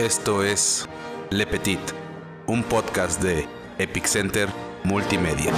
[0.00, 0.88] Esto es
[1.28, 1.78] Le Petit,
[2.46, 3.46] un podcast de
[3.78, 4.48] Epic Center
[4.82, 5.52] Multimedia.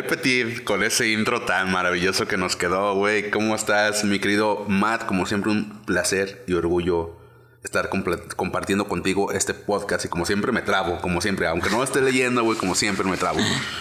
[0.00, 3.30] Le Petit con ese intro tan maravilloso que nos quedó, güey.
[3.30, 5.04] ¿Cómo estás, mi querido Matt?
[5.04, 7.18] Como siempre, un placer y orgullo
[7.62, 10.06] estar compartiendo contigo este podcast.
[10.06, 11.48] Y como siempre, me trabo, como siempre.
[11.48, 13.40] Aunque no esté leyendo, güey, como siempre me trabo.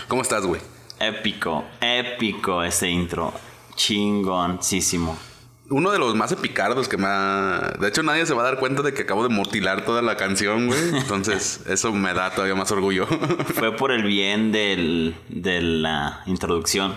[0.09, 0.59] ¿Cómo estás, güey?
[0.99, 3.31] Épico, épico ese intro.
[3.77, 5.28] Chingoncísimo
[5.69, 7.75] uno de los más epicardos que me ha...
[7.79, 10.17] De hecho, nadie se va a dar cuenta de que acabo de mutilar toda la
[10.17, 10.89] canción, güey.
[10.97, 13.05] Entonces, eso me da todavía más orgullo.
[13.55, 16.95] Fue por el bien del, de la introducción.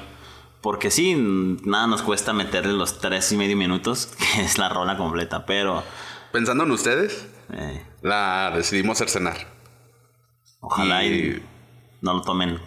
[0.60, 4.96] Porque sí, nada nos cuesta meterle los tres y medio minutos, que es la rola
[4.96, 5.82] completa, pero...
[6.32, 7.84] Pensando en ustedes, eh.
[8.00, 9.36] la decidimos cercenar.
[10.60, 11.42] Ojalá y
[12.00, 12.58] no lo tomen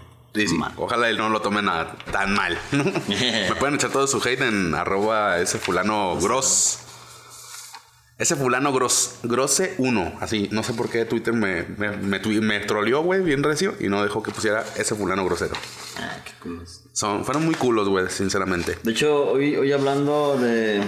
[0.78, 2.58] Ojalá él no lo tome nada tan mal.
[2.72, 6.80] me pueden echar todo su hate en arroba ese fulano gross.
[8.17, 10.19] Ese fulano gross, grosse 1.
[10.22, 13.75] Así, no sé por qué Twitter me, me, me, troleó, güey, bien recio.
[13.80, 15.53] Y no dejó que pusiera ese fulano grosero.
[15.97, 16.83] Ah, qué culos.
[16.94, 18.78] Son, fueron muy culos, güey, sinceramente.
[18.83, 20.81] De hecho, hoy, hoy hablando de...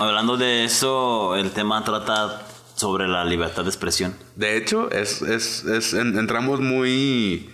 [0.00, 2.47] Hablando de eso, el tema trata
[2.78, 4.14] sobre la libertad de expresión.
[4.36, 7.50] De hecho, es, es, es entramos muy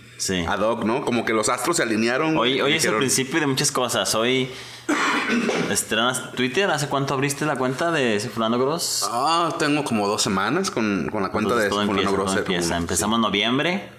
[0.47, 1.03] ad hoc, ¿no?
[1.03, 2.37] Como que los astros se alinearon.
[2.37, 4.13] Hoy, hoy es el principio de muchas cosas.
[4.13, 4.49] Hoy
[5.71, 6.69] estrenas Twitter.
[6.69, 9.09] ¿Hace cuánto abriste la cuenta de fulano gross?
[9.11, 12.37] Ah, tengo como dos semanas con, con la cuenta de ese fulano gross.
[12.71, 13.89] Empezamos noviembre.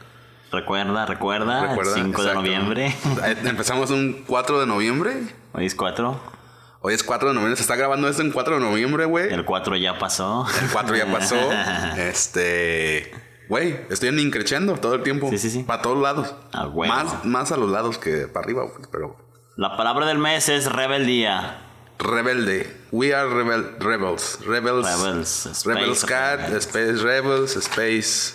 [0.53, 2.87] Recuerda, recuerda, recuerda 5 de noviembre.
[3.25, 5.35] Eh, empezamos un 4 de noviembre.
[5.53, 6.36] Hoy es 4.
[6.81, 9.33] Hoy es 4 de noviembre, se está grabando esto en 4 de noviembre, güey.
[9.33, 10.47] El 4 ya pasó.
[10.63, 11.37] El 4 ya pasó.
[11.97, 13.13] este.
[13.49, 15.31] Güey, estoy en increchendo todo el tiempo.
[15.31, 15.63] Sí, sí, sí.
[15.63, 16.35] Para todos lados.
[16.53, 19.17] Ah, más, más a los lados que para arriba, pero.
[19.57, 21.63] La palabra del mes es rebeldía.
[21.99, 22.77] Rebelde.
[22.91, 24.41] We are rebel, rebels.
[24.45, 24.87] Rebels.
[24.87, 25.65] Rebels.
[25.65, 28.35] Rebels Cat, Space Rebels, Space.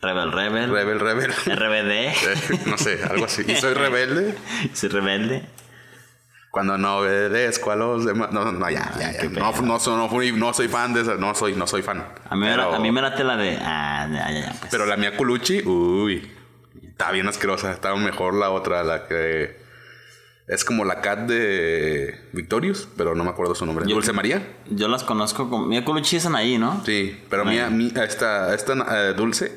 [0.00, 0.70] Rebel, rebel.
[0.70, 1.32] Rebel, rebel.
[1.46, 2.66] RBD.
[2.66, 3.42] no sé, algo así.
[3.46, 4.36] ¿Y soy rebelde?
[4.72, 5.48] soy rebelde.
[6.58, 8.32] Cuando no obedezco a los demás.
[8.32, 9.28] No, no, ya, ya, ya.
[9.28, 11.14] No, no, no, no, soy fan de esa.
[11.14, 12.04] No soy, no soy fan.
[12.28, 13.56] A mí, pero, a mí me late la de.
[13.62, 14.68] Ah, ya, ya, pues.
[14.68, 16.28] Pero la mía Culuchi, uy.
[16.82, 17.70] Está bien asquerosa.
[17.70, 19.56] Está mejor la otra, la que.
[20.48, 23.84] Es como la cat de Victorious, pero no me acuerdo su nombre.
[23.86, 24.44] ¿Dulce María?
[24.68, 25.64] Yo las conozco como.
[25.64, 26.82] Mía Culuchi están ahí, ¿no?
[26.84, 29.56] Sí, pero mía, mía, esta, esta eh, Dulce.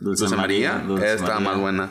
[0.00, 1.90] Dulce, María, está más buena.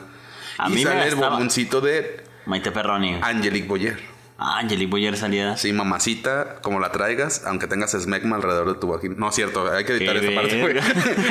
[0.58, 2.24] A y mí sale me el bomboncito de.
[2.44, 3.20] Maite Perroni.
[3.22, 4.19] Angelique Boyer.
[4.42, 5.58] Ah, Angelique Boyer salida.
[5.58, 9.14] Sí, mamacita, como la traigas, aunque tengas smegma alrededor de tu vagina.
[9.18, 10.76] No, cierto, hay que editar esta parte, güey.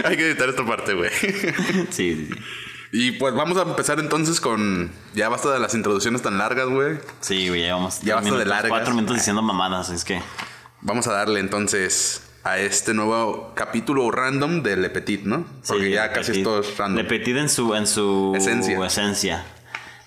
[0.06, 1.10] hay que editar esta parte, güey.
[1.20, 1.32] sí,
[1.90, 2.30] sí, sí.
[2.92, 4.92] Y pues vamos a empezar entonces con.
[5.16, 6.98] Ya basta de las introducciones tan largas, güey.
[7.20, 8.02] Sí, güey, ya vamos.
[8.02, 8.70] Ya basta de largas.
[8.70, 10.22] Cuatro minutos diciendo mamadas, es que.
[10.82, 15.46] Vamos a darle entonces a este nuevo capítulo random de Le Petit, ¿no?
[15.68, 17.04] Porque ya casi esto es random.
[17.04, 18.86] Le Petit en su, en su esencia.
[18.86, 19.46] esencia.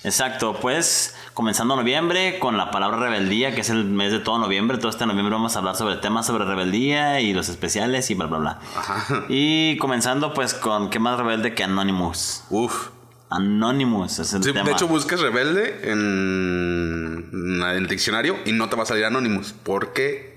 [0.05, 4.79] Exacto, pues comenzando noviembre con la palabra rebeldía, que es el mes de todo noviembre.
[4.79, 8.27] Todo este noviembre vamos a hablar sobre temas sobre rebeldía y los especiales y bla,
[8.27, 8.59] bla, bla.
[9.29, 12.45] Y comenzando pues con qué más rebelde que Anonymous.
[12.51, 12.89] Uf.
[13.31, 14.63] Anonymous es el tema.
[14.65, 19.55] De hecho, buscas rebelde en, en el diccionario y no te va a salir Anonymous
[19.63, 20.33] porque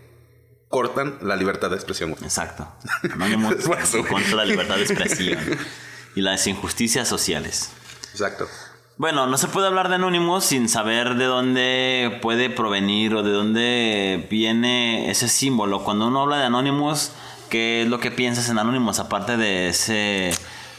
[0.70, 2.12] cortan la libertad de expresión.
[2.22, 2.68] Exacto.
[3.14, 3.56] Anonymous
[4.10, 5.40] contra la libertad de expresión
[6.16, 7.72] y las injusticias sociales.
[8.12, 8.48] Exacto.
[8.98, 13.32] Bueno, no se puede hablar de Anonymous sin saber de dónde puede provenir o de
[13.32, 15.84] dónde viene ese símbolo.
[15.84, 17.12] Cuando uno habla de Anonymous,
[17.50, 19.00] ¿qué es lo que piensas en Anonymous?
[19.00, 20.32] Aparte de ese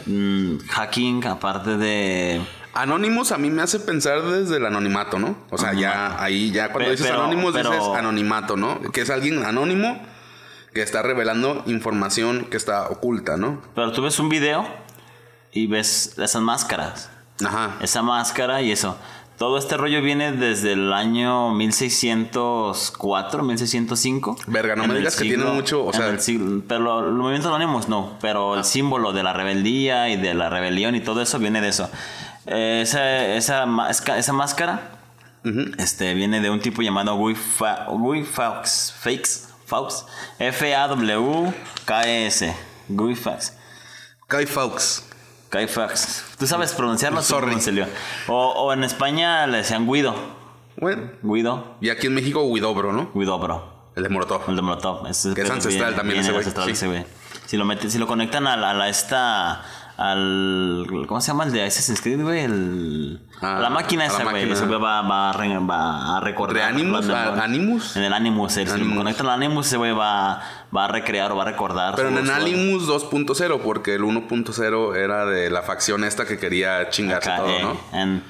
[0.06, 2.40] mm, hacking, aparte de...
[2.72, 5.36] Anonymous a mí me hace pensar desde el anonimato, ¿no?
[5.50, 8.80] O sea, ya ahí, ya cuando dices Anonymous dices anonimato, ¿no?
[8.92, 10.00] Que es alguien anónimo
[10.72, 13.60] que está revelando información que está oculta, ¿no?
[13.74, 14.66] Pero tú ves un video
[15.52, 17.10] y ves esas máscaras.
[17.44, 17.76] Ajá.
[17.80, 18.96] Esa máscara y eso.
[19.38, 24.36] Todo este rollo viene desde el año 1604, 1605.
[24.46, 26.16] Verga, no me digas que tiene mucho, o sea...
[26.66, 30.94] pero los movimientos anónimos no, pero el símbolo de la rebeldía y de la rebelión
[30.94, 31.90] y todo eso viene de eso.
[32.46, 33.34] Eh, esa,
[34.16, 34.92] esa máscara
[35.78, 38.94] este, viene de un tipo llamado Guy, Fa- Guy Fawkes.
[38.98, 39.48] Fakes.
[39.66, 40.06] Fawkes.
[41.26, 42.54] F-A-W-K-E-S.
[42.88, 43.52] Guy Fawkes.
[44.30, 45.04] Guy Fawkes.
[45.50, 46.24] Fawkes.
[46.38, 47.22] ¿Tú sabes pronunciarlo?
[47.22, 47.56] Sorry.
[48.28, 50.14] O, o en España le decían Guido.
[50.76, 51.10] Bueno.
[51.22, 51.76] Guido.
[51.80, 53.10] Y aquí en México, Huidobro, ¿no?
[53.14, 53.76] Guido, bro.
[53.96, 54.42] El de Molotov.
[54.48, 55.04] El de Molotov.
[55.34, 56.86] Que es ancestral también ese güey, sí.
[57.46, 59.64] Si lo meten, si lo conectan a la, a la esta
[59.96, 62.40] al ¿cómo se llama el de Assassin's Creed, güey?
[62.40, 64.50] El Ah, a la máquina a la esa, güey.
[64.50, 66.54] Ese güey va, va, a re- va a recordar.
[66.56, 67.04] ¿Reanimus?
[67.06, 67.44] los ¿A- demonios.
[67.44, 67.96] Animus?
[67.96, 68.96] En el Animus, el, si Animus.
[68.98, 70.40] conectan al Animus, ese güey va,
[70.74, 71.94] va a recrear o va a recordar.
[71.96, 76.88] Pero en el Animus 2.0, porque el 1.0 era de la facción esta que quería
[76.90, 78.22] chingarse todo, eh, ¿no?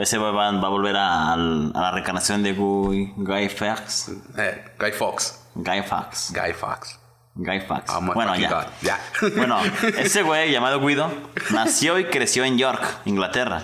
[0.00, 4.12] ese va, va a volver a, la reencarnación de Guy, Guy Fawkes.
[4.38, 5.40] Eh, Guy Fox.
[5.54, 6.32] Guy Fawkes.
[6.34, 6.98] Guy Fox.
[7.34, 7.90] Guy Fawkes.
[7.94, 8.68] Oh bueno, ya.
[8.82, 8.98] Ya.
[9.36, 9.58] Bueno,
[9.98, 11.10] ese güey llamado Guido
[11.50, 13.62] nació y creció en York, Inglaterra.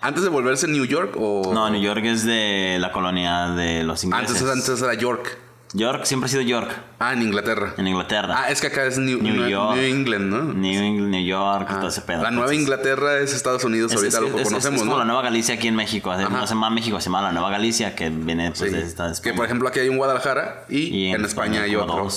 [0.00, 1.52] ¿Antes de volverse New York o...?
[1.54, 4.42] No, New York es de la colonia de los ingleses.
[4.42, 5.38] Antes, antes era York.
[5.72, 6.70] York siempre ha sido York,
[7.00, 7.74] Ah, en Inglaterra.
[7.76, 8.34] en Inglaterra.
[8.38, 9.76] Ah, es que acá es New, New New- York.
[9.76, 10.42] New England, ¿no?
[10.54, 12.22] New, England, New York, todo ese pedo.
[12.22, 14.92] La Nueva Entonces, Inglaterra es Estados Unidos, es- ahorita es- lo es- conocemos, es como
[14.92, 14.98] ¿no?
[15.00, 16.12] la Nueva Galicia aquí en México.
[16.12, 16.28] Ajá.
[16.28, 18.76] No se llama México, se llama la Nueva Galicia, que viene pues, Sí.
[18.76, 19.34] de esta Que España.
[19.36, 22.08] por ejemplo aquí hay un Guadalajara y, Y en, España hay otro.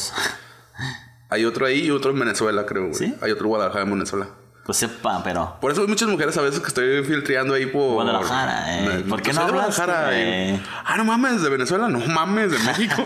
[1.30, 2.96] Hay otro ahí y otro en Venezuela, creo, güey.
[2.96, 3.16] ¿Sí?
[3.22, 4.28] Hay otro Guadalajara en Venezuela.
[4.66, 5.58] Pues sepa, pero...
[5.60, 7.94] Por eso hay muchas mujeres a veces que estoy filtreando ahí por...
[7.94, 9.04] Guadalajara, eh.
[9.10, 10.20] ¿Por qué pues no de Guadalajara, güey?
[10.22, 10.60] eh.
[10.86, 13.04] Ah, no mames, de Venezuela, no mames, de México.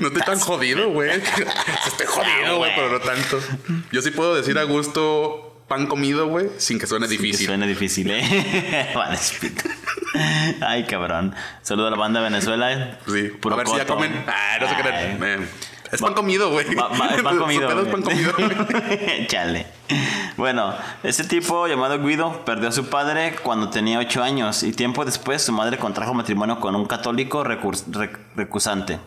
[0.00, 1.10] no estoy tan jodido, güey.
[1.86, 3.38] Estoy jodido, güey, pero no tanto.
[3.92, 7.46] Yo sí puedo decir a gusto pan comido, güey, sin que suene Que difícil.
[7.46, 8.90] Suena difícil, ¿eh?
[8.94, 9.18] vale.
[10.60, 11.34] Ay, cabrón.
[11.62, 12.72] Saludo a la banda de Venezuela.
[12.72, 12.98] eh.
[13.06, 13.22] Sí.
[13.40, 14.24] Puro a ver si ya comen.
[14.26, 15.48] Ah, no se crean.
[15.92, 16.66] Es pan comido, güey.
[16.68, 17.68] Es pan Su comido.
[17.68, 18.16] pedo es pan güey.
[18.16, 18.32] comido.
[19.28, 19.66] Chale.
[20.38, 25.04] Bueno, ese tipo llamado Guido perdió a su padre cuando tenía 8 años y tiempo
[25.04, 28.98] después su madre contrajo matrimonio con un católico recusante.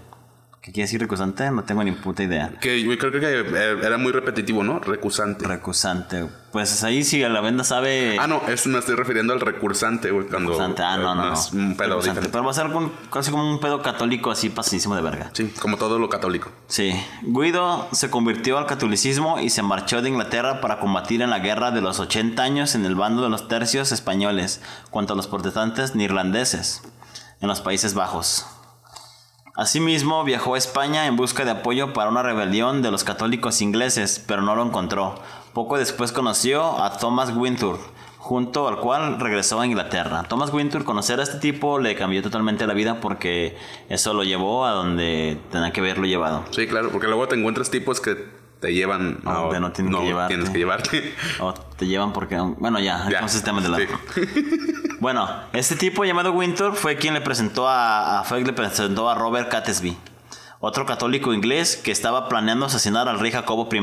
[0.66, 1.52] ¿Qué quiere decir recusante?
[1.52, 2.50] No tengo ni puta idea.
[2.60, 4.80] Que yo creo que era muy repetitivo, ¿no?
[4.80, 5.46] Recusante.
[5.48, 6.26] Recusante.
[6.52, 8.18] Pues ahí sí la venda sabe.
[8.20, 10.26] Ah, no, eso me estoy refiriendo al recursante, güey.
[10.26, 10.50] Cuando.
[10.54, 10.82] Recursante.
[10.82, 11.34] Ah, no, no, no.
[11.34, 12.00] Es un pedo.
[12.32, 15.30] Pero va a ser con- casi como un pedo católico así pasísimo de verga.
[15.34, 16.50] Sí, como todo lo católico.
[16.66, 21.38] Sí, Guido se convirtió al catolicismo y se marchó de Inglaterra para combatir en la
[21.38, 25.94] guerra de los 80 años en el bando de los tercios españoles contra los protestantes
[25.94, 26.82] neerlandeses
[27.40, 28.48] en los Países Bajos.
[29.56, 34.22] Asimismo, viajó a España en busca de apoyo para una rebelión de los católicos ingleses,
[34.28, 35.16] pero no lo encontró.
[35.54, 37.80] Poco después conoció a Thomas Wintour,
[38.18, 40.24] junto al cual regresó a Inglaterra.
[40.28, 43.58] Thomas Wintour, conocer a este tipo le cambió totalmente la vida porque
[43.88, 46.44] eso lo llevó a donde tenía que haberlo llevado.
[46.52, 48.28] Sí, claro, porque luego te encuentras tipos que
[48.60, 49.20] te llevan.
[49.24, 50.34] A donde no tienen que llevarte.
[50.36, 51.16] Tienes que llevarte.
[51.40, 52.38] O te llevan porque...
[52.58, 53.84] Bueno, ya, Ya, entonces temas de lado.
[54.14, 54.22] sí.
[55.00, 59.10] Bueno, este tipo llamado Winter fue quien le presentó a, a fue quien le presentó
[59.10, 59.98] a Robert Catesby,
[60.60, 63.80] otro católico inglés que estaba planeando asesinar al rey Jacobo I.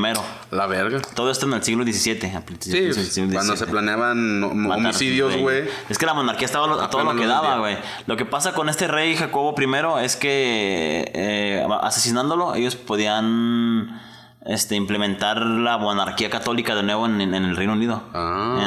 [0.50, 1.00] La verga.
[1.14, 2.32] Todo esto en el siglo XVII.
[2.58, 5.64] Sí, siglo cuando se planeaban Matar homicidios, güey.
[5.88, 7.76] Es que la monarquía estaba lo- a todo lo que daba, güey.
[8.06, 14.00] Lo que pasa con este rey Jacobo I es que eh, asesinándolo, ellos podían
[14.44, 18.02] este, implementar la monarquía católica de nuevo en, en el Reino Unido.
[18.12, 18.58] Ah.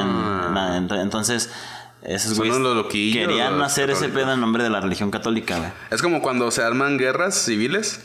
[0.77, 1.51] En- entonces,
[2.07, 2.57] esos güeyes
[2.91, 5.69] querían hacer ese pedo en nombre de la religión católica, güey.
[5.91, 7.99] Es como cuando se arman guerras civiles.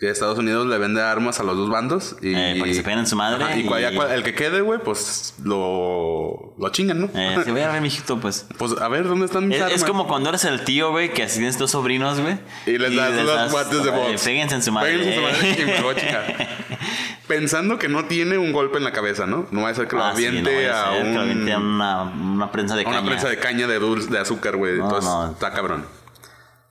[0.00, 2.14] Que Estados Unidos le vende armas a los dos bandos.
[2.22, 4.32] Y, Eh, para que se peguen en su madre Ajá, y, y- cual- el que
[4.32, 7.10] quede, güey, pues lo, lo chingan, ¿no?
[7.16, 8.46] Eh, se ve a ver, mijito, pues.
[8.58, 9.78] Pues a ver, ¿dónde están mis Es, armas?
[9.78, 12.38] es como cuando eres el tío, güey, que así tienes dos sobrinos, güey.
[12.66, 14.22] Y les das los guantes de eh, box.
[14.22, 14.98] Péguense en su madre.
[14.98, 16.48] Péguense en su madre y me lo voy a chingar.
[17.28, 19.46] Pensando que no tiene un golpe en la cabeza, ¿no?
[19.50, 21.52] No va a ser que lo Ah, sí, no aviente a, ser que un- aviente
[21.52, 23.06] a una, una prensa de a una caña.
[23.10, 24.78] prensa de caña de dulce, de azúcar, güey.
[24.78, 25.30] No, Entonces, no.
[25.32, 25.84] está cabrón.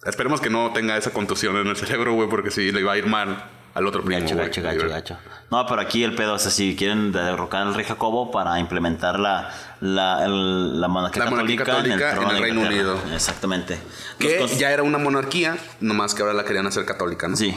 [0.06, 2.98] Esperemos que no tenga esa contusión en el cerebro, güey, porque si le va a
[2.98, 4.20] ir mal al otro primo.
[4.22, 5.18] Gacho, gacho, gacho, gacho.
[5.52, 9.50] No, pero aquí el pedo es así, quieren derrocar al rey Jacobo para implementar la,
[9.82, 12.94] la, el- la monarquía La católica, católica en el de Reino Inglaterra.
[12.94, 13.16] Unido.
[13.16, 13.78] Exactamente.
[14.18, 17.36] Que Los ya era una monarquía, nomás que ahora la querían hacer católica, ¿no?
[17.36, 17.56] Sí.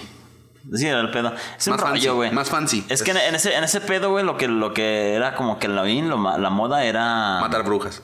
[0.74, 1.32] Sí, era el pedo.
[1.58, 2.30] Es un Más fancy, rollo, güey.
[2.32, 2.84] más fancy.
[2.88, 5.58] Es que en, en ese, en ese pedo, güey, lo que, lo que era como
[5.58, 7.38] que lo, lo la moda era...
[7.40, 8.02] Matar brujas.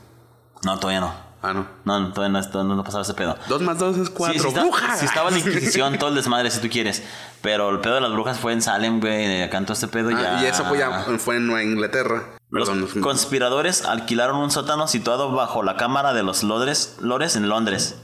[0.64, 1.26] No, todavía no.
[1.42, 1.66] Ah, no.
[1.84, 3.36] No, todavía no, no, no pasaba ese pedo.
[3.48, 4.40] Dos más dos es Sí, cuatro.
[4.42, 4.98] sí, está- ¡Brujas!
[4.98, 7.04] sí estaba la Inquisición, todo el desmadre, si tú quieres.
[7.42, 9.42] Pero el pedo de las brujas fue en Salem, güey.
[9.42, 10.42] Acá en todo este pedo Ah, ya.
[10.42, 12.24] y eso fue, ya, fue en Nueva Inglaterra.
[12.50, 17.48] Los Perdón, conspiradores alquilaron un sótano situado bajo la cámara de los Lores, Lores en
[17.48, 17.96] Londres.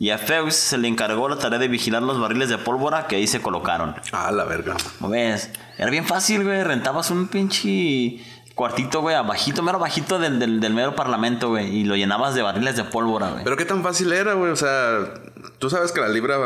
[0.00, 3.16] Y a Fewes se le encargó la tarea de vigilar los barriles de pólvora que
[3.16, 3.96] ahí se colocaron.
[4.12, 4.76] Ah, la verga.
[4.98, 5.50] ¿Cómo ves?
[5.76, 6.62] Era bien fácil, güey.
[6.62, 8.24] Rentabas un pinche
[8.54, 11.78] cuartito, güey, abajito, mero bajito del, del, del mero parlamento, güey.
[11.78, 13.44] Y lo llenabas de barriles de pólvora, güey.
[13.44, 14.52] Pero qué tan fácil era, güey.
[14.52, 15.14] O sea,
[15.58, 16.38] tú sabes que la libra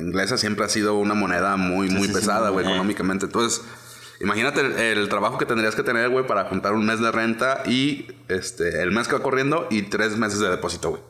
[0.00, 3.26] inglesa siempre ha sido una moneda muy, muy sí, pesada, güey, económicamente.
[3.26, 3.62] Entonces,
[4.20, 7.62] imagínate el, el trabajo que tendrías que tener, güey, para juntar un mes de renta
[7.66, 11.02] y este, el mes que va corriendo y tres meses de depósito, güey.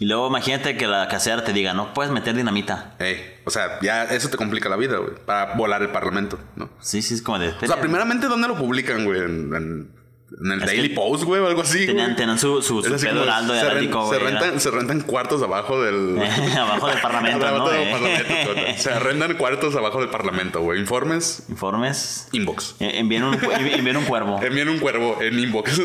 [0.00, 2.94] Y luego imagínate que la casera te diga, no puedes meter dinamita.
[2.98, 6.70] Ey, o sea, ya eso te complica la vida, güey, para volar el parlamento, ¿no?
[6.80, 7.50] Sí, sí, es como de...
[7.50, 9.20] O sea, primeramente, ¿dónde lo publican, güey?
[9.20, 10.00] En, en-
[10.44, 11.86] en el Es Daily Post, güey, o algo así.
[11.86, 14.30] Tenían, tenían su, su, su pedo heraldo de se, Atlético, se güey.
[14.32, 16.22] rentan, se rentan cuartos abajo del...
[16.56, 17.70] Abajo del parlamento, Abajo ¿no?
[17.72, 17.90] del Eh.
[17.90, 18.50] parlamento.
[18.80, 20.78] Se arrendan cuartos abajo del parlamento, güey.
[20.78, 22.28] Informes, Informes.
[22.30, 22.76] inbox.
[22.78, 24.40] Eh, Envíen un, envíen un cuervo.
[24.42, 25.82] Envíen un cuervo en inbox.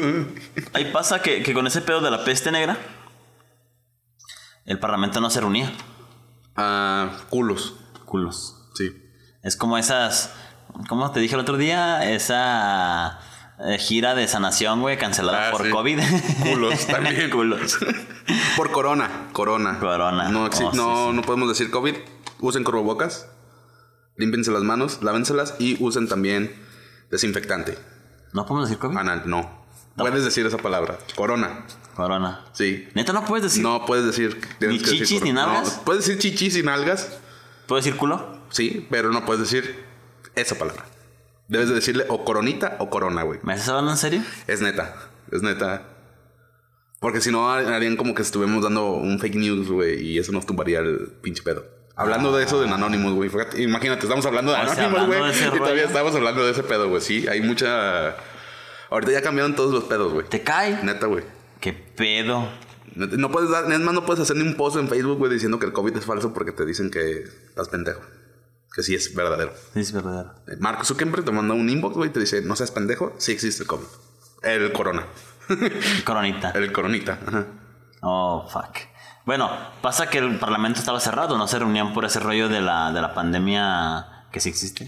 [0.73, 2.77] Ahí pasa que, que con ese pedo de la peste negra,
[4.65, 5.71] el parlamento no se reunía.
[6.55, 7.75] Ah, culos.
[8.05, 8.69] Culos.
[8.75, 8.91] Sí.
[9.43, 10.33] Es como esas.
[10.89, 12.09] ¿Cómo te dije el otro día?
[12.11, 13.19] Esa
[13.59, 15.69] eh, gira de sanación, güey, cancelada Ah, por sí.
[15.71, 15.99] COVID.
[16.43, 17.29] Culos también.
[17.31, 17.77] Culos.
[18.57, 19.09] Por corona.
[19.31, 19.79] Corona.
[19.79, 20.29] Corona.
[20.29, 21.15] No, exi- Oh, sí, no, sí.
[21.15, 21.95] no podemos decir COVID.
[22.39, 23.27] Usen cubrebocas.
[24.17, 26.53] Límpiense las manos, lávenselas y usen también
[27.11, 27.77] desinfectante.
[28.33, 28.97] ¿No podemos decir COVID?
[28.97, 29.64] Anal, no.
[29.95, 30.97] Puedes decir esa palabra.
[31.15, 31.65] Corona.
[31.95, 32.45] Corona.
[32.53, 32.87] Sí.
[32.93, 33.63] Neta, no puedes decir.
[33.63, 34.41] No puedes decir.
[34.59, 35.77] ¿Ni que decir chichis ni nalgas?
[35.77, 37.17] No, puedes decir chichis y nalgas.
[37.67, 38.39] ¿Puedo decir culo?
[38.49, 39.85] Sí, pero no puedes decir
[40.35, 40.85] esa palabra.
[41.47, 43.39] Debes de decirle o coronita o corona, güey.
[43.43, 44.21] ¿Me estás hablando en serio?
[44.47, 44.95] Es neta.
[45.31, 45.83] Es neta.
[46.99, 50.45] Porque si no, harían como que estuvimos dando un fake news, güey, y eso nos
[50.45, 51.63] tumbaría el pinche pedo.
[51.95, 53.29] Hablando de eso de Anonymous, güey.
[53.57, 55.21] Imagínate, estamos hablando de Anonymous, güey.
[55.55, 57.01] Y todavía estamos hablando de ese pedo, güey.
[57.01, 58.15] Sí, hay mucha.
[58.89, 60.27] Ahorita ya cambiaron todos los pedos, güey.
[60.27, 60.83] ¿Te cae?
[60.83, 61.23] Neta, güey.
[61.59, 62.47] ¿Qué pedo?
[62.95, 65.59] No puedes dar, es más, no puedes hacer ni un post en Facebook, güey, diciendo
[65.59, 68.01] que el COVID es falso porque te dicen que estás pendejo.
[68.73, 69.53] Que sí es verdadero.
[69.73, 70.33] Sí, es verdadero.
[70.59, 73.63] Mark Zuckerberg te manda un inbox, güey, y te dice, no seas pendejo, sí existe
[73.63, 73.85] el COVID.
[74.43, 75.05] El corona.
[76.05, 76.51] Coronita.
[76.55, 77.19] El coronita.
[77.25, 77.45] Ajá.
[78.01, 78.77] Oh, fuck.
[79.25, 79.49] Bueno,
[79.81, 83.01] pasa que el parlamento estaba cerrado, no se reunían por ese rollo de la, de
[83.01, 84.83] la pandemia que sí existe.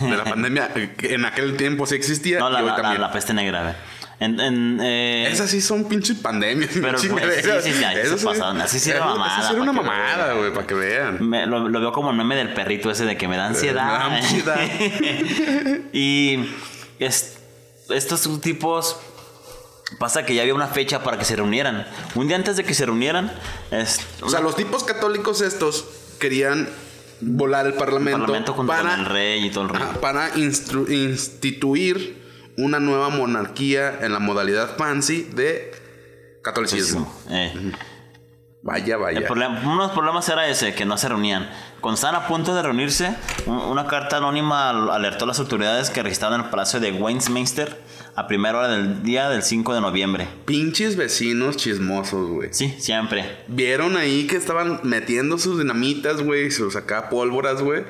[0.00, 3.00] De la pandemia, en aquel tiempo sí existía no, la, y hoy la- la- también.
[3.02, 3.74] la peste negra, güey.
[4.18, 6.70] En, en, eh, Esas sí son pinches pandemias.
[6.72, 7.62] Pero, chingaderas.
[7.62, 8.58] sí, sí, sí, ahí se pasaron.
[8.62, 11.28] Así sí era mamada, sí era una mamada, güey, para que vean.
[11.28, 13.84] me- lo, lo veo como el meme del perrito ese de que me da ansiedad.
[13.84, 14.56] Me da ansiedad.
[15.92, 16.48] y
[16.98, 17.36] es-
[17.90, 18.96] estos tipos
[19.98, 21.86] pasa que ya había una fecha para que se reunieran.
[22.14, 23.30] Un día antes de que se reunieran,
[23.70, 25.84] es, O sea, los tipos católicos estos
[26.18, 26.70] querían
[27.20, 29.76] volar el parlamento, parlamento junto para, con el rey y todo el.
[29.76, 32.24] Ajá, para instituir
[32.56, 35.72] una nueva monarquía en la modalidad fancy de
[36.42, 37.12] catolicismo.
[37.30, 37.72] Eh,
[38.62, 39.18] Vaya, vaya.
[39.20, 41.48] el problema- uno de los problemas era ese, que no se reunían.
[41.80, 43.14] Cuando estaban a punto de reunirse,
[43.46, 47.80] un- una carta anónima al- alertó a las autoridades que registraban el palacio de Westminster
[48.16, 50.26] a primera hora del día del 5 de noviembre.
[50.46, 52.48] Pinches vecinos chismosos, güey.
[52.52, 53.44] Sí, siempre.
[53.46, 57.84] Vieron ahí que estaban metiendo sus dinamitas, güey, sus acá pólvoras, güey.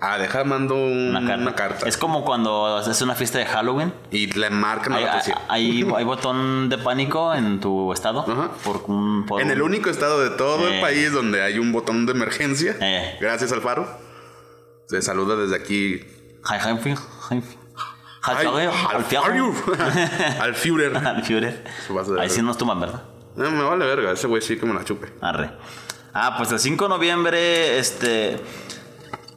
[0.00, 1.42] Ah, deja, mando un- Una carta.
[1.42, 1.88] una carta.
[1.88, 3.92] Es como cuando haces una fiesta de Halloween.
[4.10, 5.38] Y le marcan a Hay, la policía.
[5.48, 8.20] hay, hay botón de pánico en tu estado.
[8.20, 8.50] Ajá.
[8.64, 10.74] Por un, por En el único estado de todo Eh.
[10.76, 13.16] el país donde hay un botón de emergencia, Eh.
[13.20, 13.88] gracias al faro,
[14.88, 16.00] se saluda desde aquí.
[16.44, 16.94] Hi- hi-
[17.30, 17.42] hi-
[18.26, 19.04] Al al
[20.54, 20.96] Führer.
[20.96, 21.64] Al Führer.
[22.20, 23.02] Ahí sí nos toman, ¿verdad?
[23.36, 25.12] No, me vale verga, ese güey sí que me la chupe.
[25.20, 25.50] Arre.
[26.12, 28.40] Ah, pues el 5 de noviembre, este.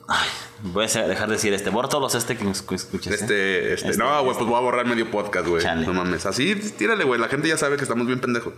[0.07, 0.27] Ay,
[0.61, 1.71] voy a dejar de decir este.
[1.71, 3.11] Borra todos los este que escu- escuches.
[3.21, 4.33] Este, este, Este, no, güey, este.
[4.35, 5.65] pues voy a borrar medio podcast, güey.
[5.85, 6.25] No mames.
[6.27, 7.19] Así, tírale, güey.
[7.19, 8.53] La gente ya sabe que estamos bien pendejos.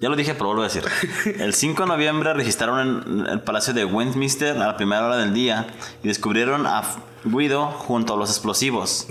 [0.00, 0.82] Ya lo dije, pero vuelvo a decir.
[1.38, 5.32] El 5 de noviembre registraron en el Palacio de Westminster a la primera hora del
[5.32, 5.68] día
[6.02, 6.82] y descubrieron a
[7.24, 9.06] Guido junto a los explosivos.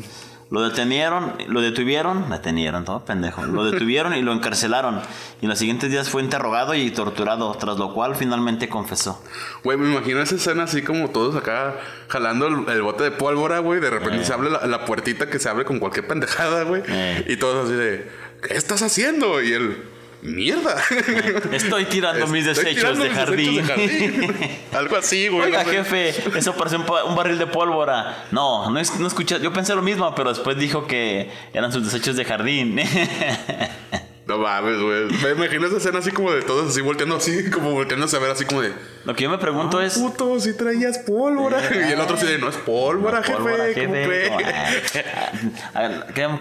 [0.54, 3.44] Lo detenieron, lo detuvieron, detenieron, todo pendejo.
[3.44, 5.02] Lo detuvieron y lo encarcelaron.
[5.42, 9.20] Y en los siguientes días fue interrogado y torturado, tras lo cual finalmente confesó.
[9.64, 11.74] Güey, me imagino esa escena así como todos acá
[12.08, 13.80] jalando el, el bote de pólvora, güey.
[13.80, 16.84] De repente se abre la, la puertita que se abre con cualquier pendejada, güey.
[16.88, 17.26] Eh.
[17.30, 18.12] Y todos así de,
[18.48, 19.42] ¿qué estás haciendo?
[19.42, 19.84] Y él,
[20.24, 20.76] mierda.
[21.52, 23.56] Estoy tirando mis Estoy desechos tirando de mis jardín.
[23.68, 24.38] desechos de jardín.
[24.74, 25.46] Algo así, güey.
[25.46, 25.76] Oiga, no sé.
[25.78, 28.26] jefe, eso parece un, pa- un barril de pólvora.
[28.32, 29.40] No, no, es- no escuché.
[29.42, 32.80] Yo pensé lo mismo, pero después dijo que eran sus desechos de jardín.
[34.26, 35.04] No mames, güey.
[35.22, 38.32] Me imagino esa escena así como de todos así volteando así, como volteándose a ver
[38.32, 38.72] así como de,
[39.04, 39.96] Lo que yo me pregunto es.
[39.98, 41.60] puto, si traías pólvora.
[41.74, 43.34] y el otro así de, no es pólvora, jefe.
[43.34, 44.32] Pólvora, ¿Cómo jefe.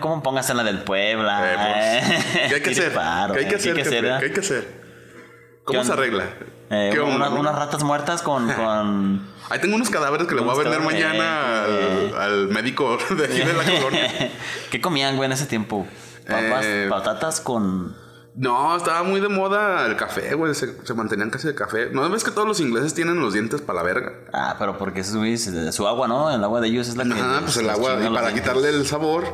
[0.01, 1.43] ¿Cómo pongas en la del Puebla?
[1.53, 2.93] Eh, pues, ¿Qué hay que hacer?
[2.93, 3.75] paro, ¿Qué hay que hacer?
[3.75, 4.09] ¿Qué hay que jefe?
[4.11, 4.19] hacer?
[4.21, 4.62] ¿Qué hay que hacer?
[4.62, 6.25] ¿Qué ¿Cómo se arregla?
[6.71, 8.51] Eh, ¿Qué una- unas ratas muertas con.
[8.53, 13.25] con Ahí tengo unos cadáveres que le voy a vender mañana al, al médico de
[13.25, 14.31] aquí de la colonia.
[14.71, 15.87] ¿Qué comían, güey, en ese tiempo?
[16.26, 17.95] Papas, Eh, patatas con.
[18.35, 20.55] No, estaba muy de moda el café, güey.
[20.55, 21.91] Se, se mantenían casi de café.
[21.93, 24.12] ¿No ves que todos los ingleses tienen los dientes para la verga?
[24.33, 26.31] Ah, pero porque eso es su agua, ¿no?
[26.35, 27.12] El agua de ellos es la que.
[27.12, 27.99] Ajá, pues el agua.
[28.02, 29.25] Y para quitarle el sabor,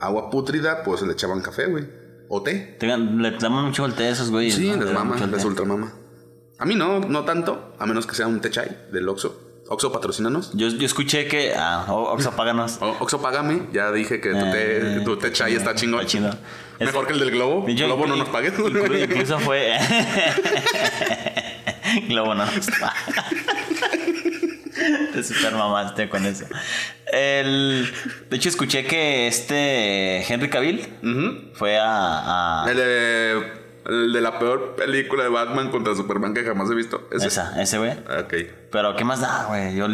[0.00, 1.88] agua pútrida, pues le echaban café, güey.
[2.28, 2.76] O té.
[2.80, 4.54] Tengan- le damos mucho el té a esos güeyes.
[4.54, 4.84] Sí, ¿no?
[4.84, 5.92] les mama, les ultramama.
[6.58, 9.47] A mí no, no tanto, a menos que sea un té chai del Oxxo.
[9.70, 10.50] Oxxo, patrocínanos.
[10.54, 11.52] Yo, yo escuché que.
[11.56, 12.78] Ah, Oxo, páganos.
[12.82, 13.62] O- Oxxo, págame.
[13.72, 16.00] Ya dije que tu té, Eh, tu té chai está chingón.
[16.00, 16.30] Está chido.
[16.80, 17.68] Mejor que el del Globo.
[17.68, 18.50] Hecho, Globo no nos pague.
[18.52, 19.76] inclu- Incluso fue.
[22.08, 22.94] Globo no nos paga.
[25.12, 26.46] Te super mamaste con eso.
[27.12, 27.92] El,
[28.30, 30.88] de hecho, escuché que este Henry Cavill
[31.54, 32.64] fue a.
[32.64, 36.74] a- el, de, el de la peor película de Batman contra Superman que jamás he
[36.74, 37.08] visto.
[37.10, 37.28] Ese.
[37.28, 37.92] esa, ese güey.
[37.92, 38.34] Ok.
[38.70, 39.74] Pero, ¿qué más da, güey?
[39.74, 39.86] Yo,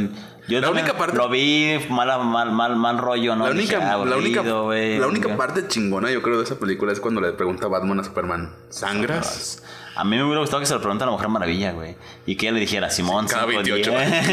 [0.49, 3.47] yo La única parte- lo vi mal, mal, mal, mal rollo, ¿no?
[3.47, 4.99] La Dije, única, ah, la única, aburrido, güey.
[4.99, 8.05] la única parte chingona, yo creo, de esa película es cuando le pregunta Batman a
[8.05, 9.63] Superman: ¿Sangras?
[9.97, 11.95] A mí me hubiera gustado que se lo preguntara a la Mujer Maravilla, güey.
[12.27, 13.91] Y que ella le dijera, Simón, Cada 5 28.
[13.93, 14.27] días.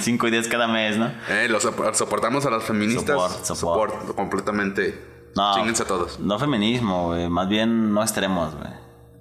[0.00, 1.12] 5 días cada mes, ¿no?
[1.28, 3.04] Eh, sop- soportamos a las feministas.
[3.14, 3.92] Support, support.
[3.92, 5.11] Support, completamente.
[5.36, 5.54] No.
[5.54, 6.18] Chinguense a todos.
[6.20, 7.28] No feminismo, güey.
[7.28, 8.70] Más bien no extremos, güey.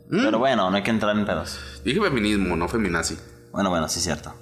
[0.10, 0.25] Mm.
[0.25, 1.58] Pero bueno, no hay que entrar en pedos.
[1.86, 3.18] Dije feminismo, no feminazi.
[3.51, 4.34] Bueno, bueno, sí es cierto.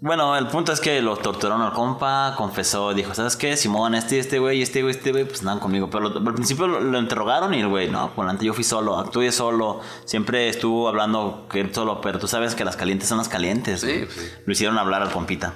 [0.00, 3.56] Bueno, el punto es que lo torturaron al compa, confesó, dijo, ¿sabes qué?
[3.56, 5.90] Simón, este, este güey, este güey, este güey, pues andan conmigo.
[5.90, 8.64] Pero lo- al principio lo, lo interrogaron y el güey, no, por delante yo fui
[8.64, 13.08] solo, actué solo, siempre estuvo hablando que él solo, pero tú sabes que las calientes
[13.08, 13.80] son las calientes.
[13.82, 14.28] Sí, sí.
[14.44, 15.52] Lo hicieron hablar al compita.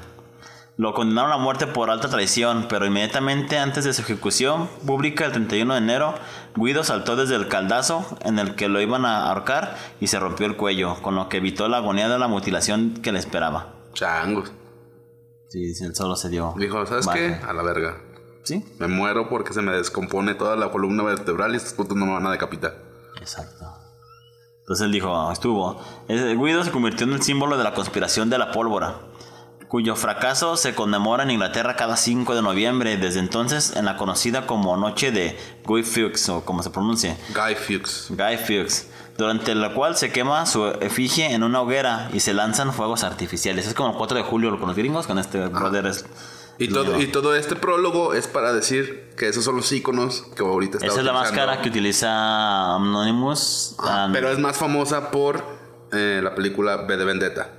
[0.79, 5.33] Lo condenaron a muerte por alta traición, pero inmediatamente antes de su ejecución pública el
[5.33, 6.15] 31 de enero,
[6.55, 10.45] Guido saltó desde el caldazo en el que lo iban a ahorcar y se rompió
[10.47, 13.69] el cuello, con lo que evitó la agonía de la mutilación que le esperaba.
[13.95, 14.53] Changos.
[15.49, 16.53] Sí, él solo se dio.
[16.59, 17.41] Dijo, ¿sabes qué?
[17.47, 17.97] A la verga.
[18.45, 22.05] Sí, Me muero porque se me descompone toda la columna vertebral y estos putos no
[22.05, 22.77] me van a decapitar.
[23.21, 23.65] exacto.
[24.61, 25.81] Entonces él dijo, "Ah, estuvo.
[26.09, 28.97] Guido se convirtió en el símbolo de la conspiración de la pólvora,
[29.69, 34.47] cuyo fracaso se conmemora en Inglaterra cada 5 de noviembre, desde entonces en la conocida
[34.47, 37.17] como Noche de Guy Fawkes, o como se pronuncia.
[37.35, 38.07] Guy Fawkes.
[38.11, 42.73] Guy Fawkes, durante la cual se quema su efigie en una hoguera y se lanzan
[42.73, 43.67] fuegos artificiales.
[43.67, 45.87] Es como el 4 de julio con los gringos, con este brother.
[45.87, 46.05] es-
[46.59, 50.43] Y todo, y todo este prólogo es para decir que esos son los iconos que
[50.43, 53.75] ahorita está Esa es la máscara que utiliza Anonymous.
[53.79, 55.45] Ah, and- pero es más famosa por
[55.93, 57.51] eh, la película B de Vendetta.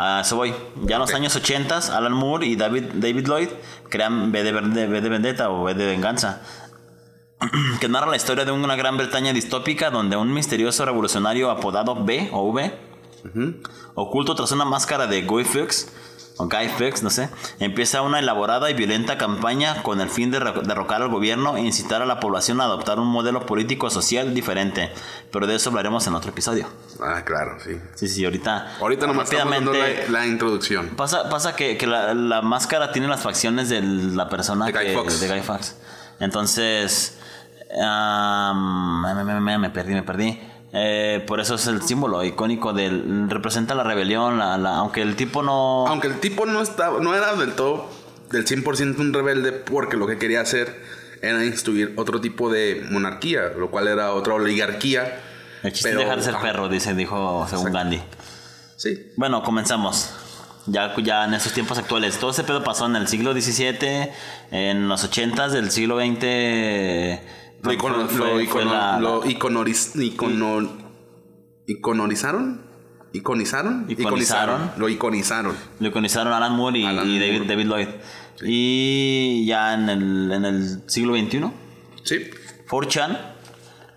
[0.00, 0.54] A eso voy.
[0.84, 3.48] Ya en los años 80, Alan Moore y David, David Lloyd
[3.88, 6.40] crean B de, B de Vendetta o B de Venganza.
[7.80, 12.30] que narra la historia de una Gran Bretaña distópica donde un misterioso revolucionario apodado B
[12.32, 12.78] o V,
[13.94, 15.92] oculto tras una máscara de Guy Fawkes,
[16.38, 20.38] o Guy Fawkes, no sé, empieza una elaborada y violenta campaña con el fin de
[20.38, 24.90] derrocar al gobierno e incitar a la población a adoptar un modelo político social diferente.
[25.32, 26.66] Pero de eso hablaremos en otro episodio.
[27.02, 27.78] Ah, claro, sí.
[27.96, 28.76] Sí, sí, ahorita.
[28.80, 30.90] Ahorita nomás estamos dando la, la introducción.
[30.96, 34.82] Pasa, pasa que, que la, la máscara tiene las facciones de la persona De Guy
[34.86, 35.20] que- Fawkes.
[35.20, 35.76] de Guy Fawkes.
[36.20, 37.18] Entonces,
[37.70, 40.40] me, me- me- me perdí, me perdí.
[40.72, 45.16] Eh, por eso es el símbolo icónico del representa la rebelión, la, la- aunque el
[45.16, 47.88] tipo no Aunque el tipo no estaba, no era del todo,
[48.30, 50.78] del 100% un rebelde, porque lo que quería hacer
[51.22, 55.20] era instituir otro tipo de monarquía, lo cual era otra oligarquía.
[55.62, 58.00] el chiste pero- dejar de ser ah, perro, dice, dijo según Gandhi.
[58.76, 59.10] Sí.
[59.16, 60.10] Bueno, comenzamos.
[60.66, 62.18] Ya, ya en estos tiempos actuales.
[62.18, 64.10] Todo ese pedo pasó en el siglo XVII,
[64.50, 67.20] en los 80s del siglo XX.
[67.62, 70.68] Lo, icono- fue- lo icono- la- lo iconoriz- icono-
[71.66, 72.66] iconorizaron.
[73.12, 73.86] ¿Iconizaron?
[73.88, 74.70] Iconizaron.
[74.76, 75.56] Lo iconizaron.
[75.80, 77.48] Lo iconizaron Alan Moore y, Alan y David, Moore.
[77.48, 77.88] David Lloyd.
[78.44, 81.50] Y ya en el, en el siglo XXI,
[82.04, 82.30] Sí.
[82.68, 83.18] 4chan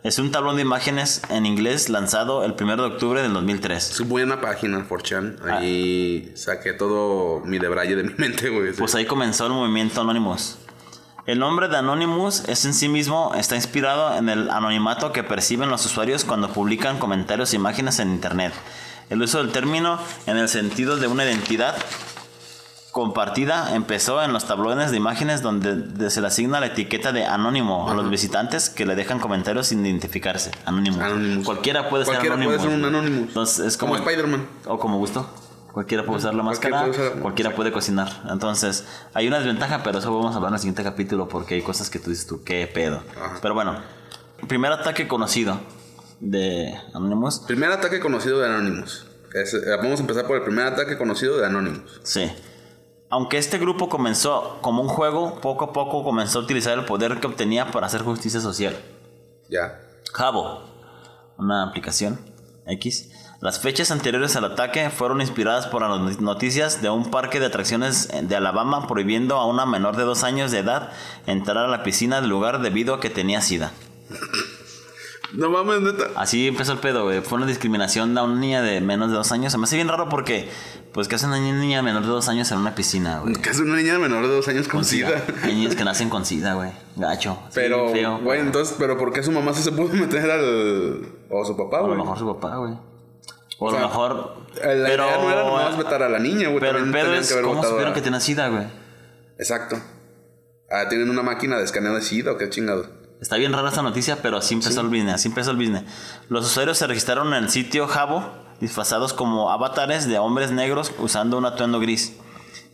[0.03, 3.91] es un tablón de imágenes en inglés lanzado el 1 de octubre del 2003.
[3.91, 5.37] Es buena página, 4chan.
[5.47, 8.71] Ahí saqué todo mi debraye de mi mente, güey.
[8.73, 10.57] Pues ahí comenzó el movimiento Anonymous.
[11.25, 15.69] El nombre de Anonymous es en sí mismo está inspirado en el anonimato que perciben
[15.69, 18.53] los usuarios cuando publican comentarios e imágenes en internet.
[19.09, 21.75] El uso del término en el sentido de una identidad
[22.91, 27.25] compartida empezó en los tablones de imágenes donde de- se le asigna la etiqueta de
[27.25, 30.51] anónimo a los visitantes que le dejan comentarios sin identificarse.
[30.65, 31.01] Anónimo.
[31.01, 31.45] Anonymous.
[31.45, 32.79] Cualquiera puede Cualquiera ser puede anónimo.
[32.79, 33.27] ser un Anonymous.
[33.29, 34.45] Entonces es Como como, Spider-Man.
[34.65, 35.29] o como gustó.
[35.71, 38.23] Cualquiera puede usar la Cualquiera máscara, puede usar- cualquiera puede cocinar.
[38.29, 41.61] Entonces, hay una desventaja, pero eso vamos a hablar en el siguiente capítulo porque hay
[41.61, 43.01] cosas que tú dices tú, qué pedo.
[43.15, 43.39] Ajá.
[43.41, 43.79] Pero bueno,
[44.47, 45.59] primer ataque conocido.
[46.19, 47.39] de Anonymous.
[47.47, 49.07] Primer ataque conocido de Anonymous.
[49.33, 51.99] Es- eh, vamos a empezar por el primer ataque conocido de Anonymous.
[52.03, 52.31] Sí.
[53.09, 57.19] Aunque este grupo comenzó como un juego, poco a poco comenzó a utilizar el poder
[57.19, 58.77] que obtenía para hacer justicia social.
[59.49, 59.79] Ya.
[60.13, 60.63] Jabo,
[61.39, 62.19] una aplicación
[62.67, 63.09] X.
[63.41, 68.07] Las fechas anteriores al ataque fueron inspiradas por las noticias de un parque de atracciones
[68.21, 70.91] de Alabama prohibiendo a una menor de dos años de edad
[71.25, 73.71] entrar a la piscina del lugar debido a que tenía sida.
[75.33, 76.07] No mames, neta.
[76.15, 77.21] Así empezó el pedo, güey.
[77.21, 79.51] Fue una discriminación a una niña de menos de dos años.
[79.53, 80.49] Se me hace bien raro porque,
[80.93, 83.33] pues, que hace una niña menor de dos años en una piscina, güey.
[83.35, 85.09] Que es una niña menor de dos años con sida.
[85.43, 86.71] Hay niños que nacen con sida, güey.
[86.97, 87.39] Gacho.
[87.55, 87.87] Pero,
[88.21, 91.07] güey, entonces, ¿pero por qué su mamá sí se pudo meter al.
[91.29, 91.97] o su papá, A lo güey?
[91.99, 92.73] mejor su papá, güey.
[93.63, 94.35] O a lo mejor.
[94.63, 96.59] La idea no era nomás vetar a la niña, güey.
[96.59, 98.65] Pero el pedo es cómo supieron a- que tenía sida, güey.
[99.37, 99.77] Exacto.
[100.69, 102.85] Ah, ¿tienen una máquina de escaneo de sida o qué chingado?
[103.21, 105.83] Está bien rara esta noticia, pero así empezó el business, así empezó el business.
[106.27, 108.23] Los usuarios se registraron en el sitio Jabo,
[108.59, 112.17] disfrazados como avatares de hombres negros usando un atuendo gris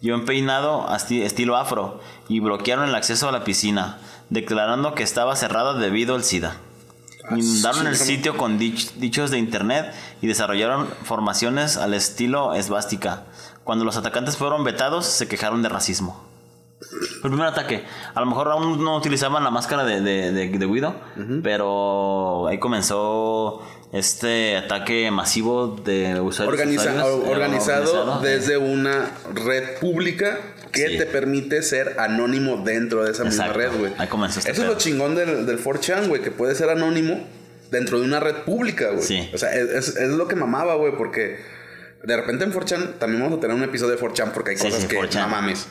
[0.02, 5.36] y un peinado estilo afro, y bloquearon el acceso a la piscina, declarando que estaba
[5.36, 6.56] cerrada debido al SIDA.
[7.32, 13.24] Inundaron el sitio con dich- dichos de internet y desarrollaron formaciones al estilo esvástica.
[13.64, 16.26] Cuando los atacantes fueron vetados, se quejaron de racismo.
[17.24, 17.84] El primer ataque.
[18.14, 20.96] A lo mejor aún no utilizaban la máscara de, de, de, de Guido,
[21.44, 23.62] pero ahí comenzó
[23.94, 26.60] este ataque masivo de usuarios.
[26.60, 30.38] Organiza- usuarios, organizado organizado, desde una red pública
[30.72, 30.98] que Sí.
[30.98, 33.94] te permite ser anónimo dentro de esa misma red, güey.
[33.94, 34.68] Este Eso es pedo.
[34.68, 37.26] lo chingón del, del 4chan, güey, que puede ser anónimo
[37.72, 39.04] dentro de una red pública, güey.
[39.04, 39.30] Sí.
[39.34, 41.38] O sea, es, es- lo que mamaba, güey, porque
[42.04, 44.64] de repente en 4chan también vamos a tener un episodio de 4chan porque hay Sí,
[44.66, 45.22] cosas que 4chan.
[45.22, 45.66] no mames.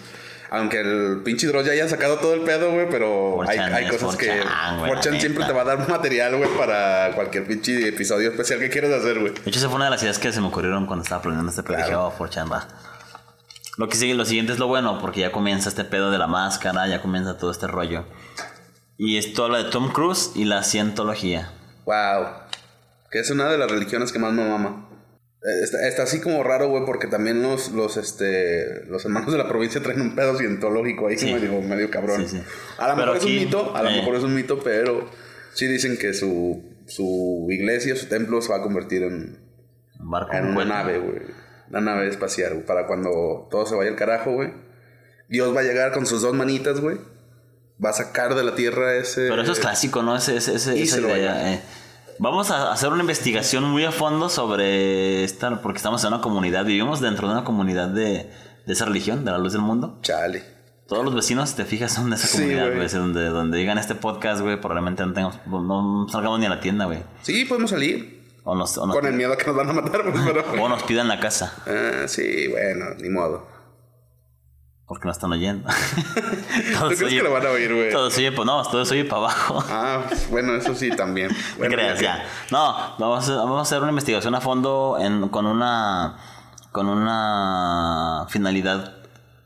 [0.51, 3.85] Aunque el pinche Dross ya haya sacado todo el pedo, güey, pero hay, 4chan hay
[3.87, 7.13] es cosas que 4chan, güey, la 4chan siempre te va a dar material, güey, para
[7.15, 9.33] cualquier pinche episodio especial que quieras hacer, güey.
[9.33, 11.51] De hecho, esa fue una de las ideas que se me ocurrieron cuando estaba planeando
[11.51, 11.77] este pedo.
[11.77, 11.87] Claro.
[11.87, 12.69] Dije, oh, 4chan, va.
[13.77, 16.27] Lo que sigue, lo siguiente es lo bueno, porque ya comienza este pedo de la
[16.27, 18.07] máscara, ya comienza todo este rollo.
[18.97, 21.51] Y esto habla de Tom Cruise y la cientología.
[21.85, 22.27] Wow.
[23.11, 24.87] Que es una de las religiones que más me mama.
[25.43, 29.39] Eh, Está, está así como raro, güey, porque también los, los, este, los hermanos de
[29.39, 31.33] la provincia traen un pedo cientológico ahí Sí.
[31.33, 32.27] medio, medio cabrón.
[32.29, 32.43] Sí, sí.
[32.79, 33.97] A lo mejor es un mito, a lo eh.
[33.97, 35.09] mejor es un mito, pero
[35.55, 39.39] sí dicen que su, su iglesia, su templo se va a convertir en,
[40.01, 41.23] barco en un una nave, güey.
[41.71, 44.53] Una nave espacial, güey, para cuando todo se vaya al carajo, güey.
[45.29, 46.99] Dios va a llegar con sus dos manitas, güey.
[47.85, 49.29] Va a sacar de la tierra ese...
[49.29, 50.17] Pero eso es clásico, ¿no?
[50.17, 51.53] Ese, ese, ese- Y esa se lo idea, baila.
[51.55, 51.61] eh.
[52.19, 56.65] Vamos a hacer una investigación muy a fondo sobre esta, porque estamos en una comunidad,
[56.65, 58.31] vivimos dentro de una comunidad de,
[58.67, 59.99] de esa religión, de la luz del mundo.
[60.03, 60.43] Chale.
[60.87, 62.89] Todos los vecinos, si te fijas, son de esa comunidad, güey.
[62.89, 66.61] Sí, donde, donde digan este podcast, güey, probablemente no tengamos, no salgamos ni a la
[66.61, 67.01] tienda, güey.
[67.23, 68.25] Sí, podemos salir.
[68.45, 70.45] O nos, o nos, Con el miedo a que nos van a matar, pero...
[70.63, 73.56] o nos pidan la casa, Ah, sí, bueno, ni modo.
[74.87, 75.69] Porque nos están oyendo.
[76.79, 77.91] ¿Tú crees que lo van a oír, güey?
[77.91, 79.65] Todo se oye, pues no, todo se oye para abajo.
[79.69, 81.29] Ah, bueno, eso sí también.
[81.29, 82.03] No Bueno, creas, ok.
[82.03, 82.25] ya.
[82.51, 86.17] No, vamos a, vamos a hacer una investigación a fondo en- con una
[86.73, 88.97] con una finalidad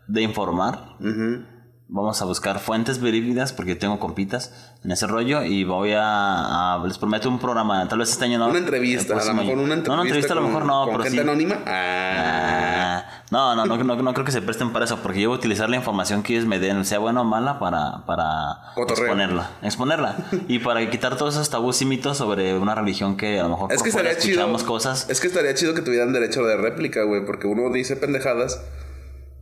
[0.09, 0.97] de informar.
[1.01, 1.45] Ujú.
[1.93, 4.53] Vamos a buscar fuentes verídidas porque tengo compitas
[4.85, 8.39] en ese rollo y voy a, a- les prometo un programa, tal vez este año
[8.39, 8.49] no.
[8.49, 9.89] Una entrevista, a lo mejor una entrevista.
[9.89, 11.29] No, una entrevista a lo con- mejor no, con pero gente sí.
[11.29, 11.57] anónima.
[11.67, 13.05] Ah.
[13.07, 15.37] Ah, no, no, no, no, no creo que se presten para eso, porque yo voy
[15.37, 19.05] a utilizar la información que ellos me den, sea buena o mala, para, para Cotorreo.
[19.07, 19.51] exponerla.
[19.63, 20.17] Exponerla.
[20.49, 23.73] y para quitar todos esos tabús y mitos sobre una religión que a lo mejor
[23.73, 24.53] Es que estaría chido.
[24.67, 25.09] cosas.
[25.09, 28.61] Es que estaría chido que tuvieran derecho de réplica, güey, porque uno dice pendejadas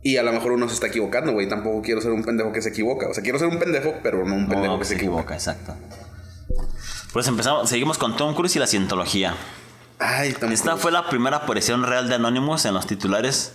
[0.03, 1.49] y a lo mejor uno se está equivocando, güey.
[1.49, 3.07] Tampoco quiero ser un pendejo que se equivoca.
[3.09, 5.33] O sea, quiero ser un pendejo, pero no un pendejo No, que se equivoca.
[5.33, 5.73] exacto.
[7.11, 9.33] Pues empezamos, seguimos con Tom Cruise y la cientología.
[9.97, 13.53] Ay, tan Esta fue la primera aparición real de Anonymous en los titulares.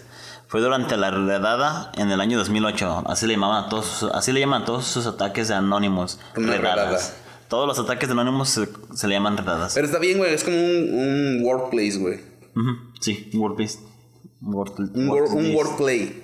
[0.54, 3.02] Fue durante la redada en el año 2008.
[3.08, 6.20] Así le llaman a todos, sus- así le llaman a todos sus ataques de Anonymous.
[6.36, 6.76] Una redadas.
[7.10, 7.14] redada.
[7.48, 9.74] Todos los ataques de Anonymous se, se le llaman redadas.
[9.74, 10.32] Pero está bien, güey.
[10.32, 12.20] Es como un, un workplace, güey.
[12.54, 13.80] Ujú, Sí, un wordpiece.
[14.42, 15.08] Un word- Un,
[15.56, 16.22] wordplay.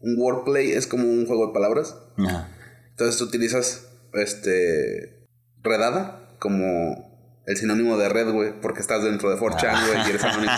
[0.00, 1.98] Un wordplay es como un juego de palabras.
[2.16, 2.48] Ajá.
[2.92, 5.28] Entonces tú utilizas este
[5.62, 7.09] redada como
[7.50, 10.52] el sinónimo de red, güey, porque estás dentro de 4chan, güey, y eres anónimo.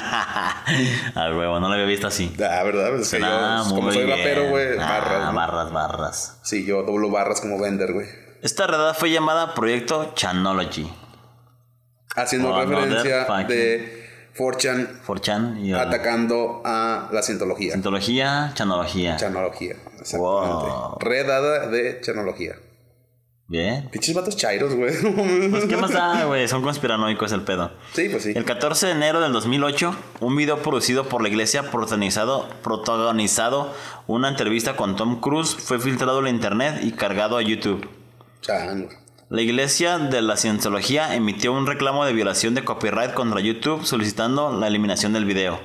[1.15, 2.35] Al huevo, no lo había visto así.
[2.39, 2.95] Ah, ¿verdad?
[2.97, 5.25] Es que yo, Ah, como soy rapero, güey, Ah, barras.
[5.27, 5.33] ¿no?
[5.35, 6.39] barras, barras.
[6.43, 8.07] Sí, yo doblo barras como vender, güey.
[8.43, 10.91] Esta redada fue llamada Proyecto Chanology.
[12.17, 14.03] Haciendo Oh, referencia de
[14.37, 17.73] 4chan 4chan y atacando a la cientología.
[17.73, 19.17] Cientología, chanología.
[19.17, 20.19] Chanología, exactamente.
[20.19, 20.99] Wow.
[21.01, 22.57] Redada de chanología.
[23.53, 23.87] Bien.
[23.91, 24.95] Pinches vatos chairos, güey.
[25.51, 26.49] Pues, ¿qué más da, güey?
[26.49, 27.71] Son conspiranoicos el pedo.
[27.93, 28.33] Sí, pues sí.
[28.35, 33.75] El 14 de enero del 2008, un video producido por la iglesia protagonizado, protagonizado
[34.07, 37.87] una entrevista con Tom Cruise fue filtrado en la internet y cargado a YouTube.
[38.41, 38.89] Chango.
[39.29, 44.51] La iglesia de la cienciología emitió un reclamo de violación de copyright contra YouTube solicitando
[44.59, 45.61] la eliminación del video.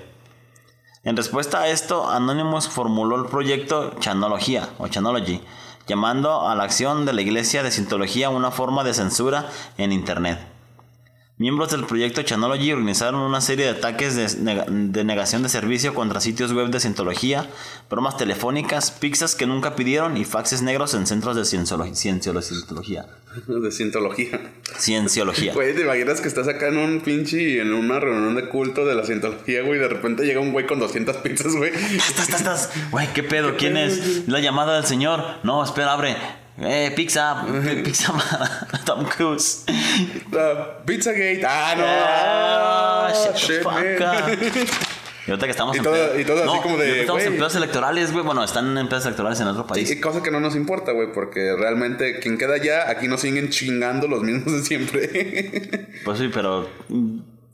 [1.06, 5.42] En respuesta a esto, Anonymous formuló el proyecto Chanología o Chanology,
[5.88, 10.57] llamando a la acción de la iglesia de Cientología una forma de censura en Internet.
[11.40, 15.94] Miembros del proyecto Chanology organizaron una serie de ataques de, nega- de negación de servicio
[15.94, 17.48] contra sitios web de cientología,
[17.92, 23.06] bromas telefónicas, pizzas que nunca pidieron y faxes negros en centros de cienciolo- cienciolo- cientología.
[23.48, 24.52] De cientología.
[24.80, 25.54] Cienciología.
[25.54, 28.96] Güey, ¿te imaginas que estás acá en un pinche, en una reunión de culto de
[28.96, 31.70] la cientología, güey, y de repente llega un güey con 200 pizzas, güey?
[31.72, 32.70] Estás, estás, estás.
[32.90, 33.56] Güey, ¿qué pedo?
[33.56, 34.28] ¿Quién es?
[34.28, 35.24] La llamada del señor.
[35.44, 36.18] No, espera, abre.
[36.60, 37.46] Eh, pizza.
[37.46, 38.14] pi- Pizza
[38.86, 39.64] Tom Cruise.
[40.36, 41.42] Ah, Pizzagate.
[41.46, 41.84] Ah, no.
[41.86, 43.74] Ah, Ah, the shit, fuck.
[45.28, 48.14] Y ahorita que estamos Y en todo- y todo así como de, Estamos en electorales,
[48.14, 48.24] güey.
[48.24, 49.92] Bueno, están en pedos electorales en otro país.
[49.92, 53.50] Y cosa que no nos importa, güey, porque realmente quien queda allá, aquí nos siguen
[53.50, 55.90] chingando los mismos de siempre.
[56.06, 56.70] Pues sí, pero.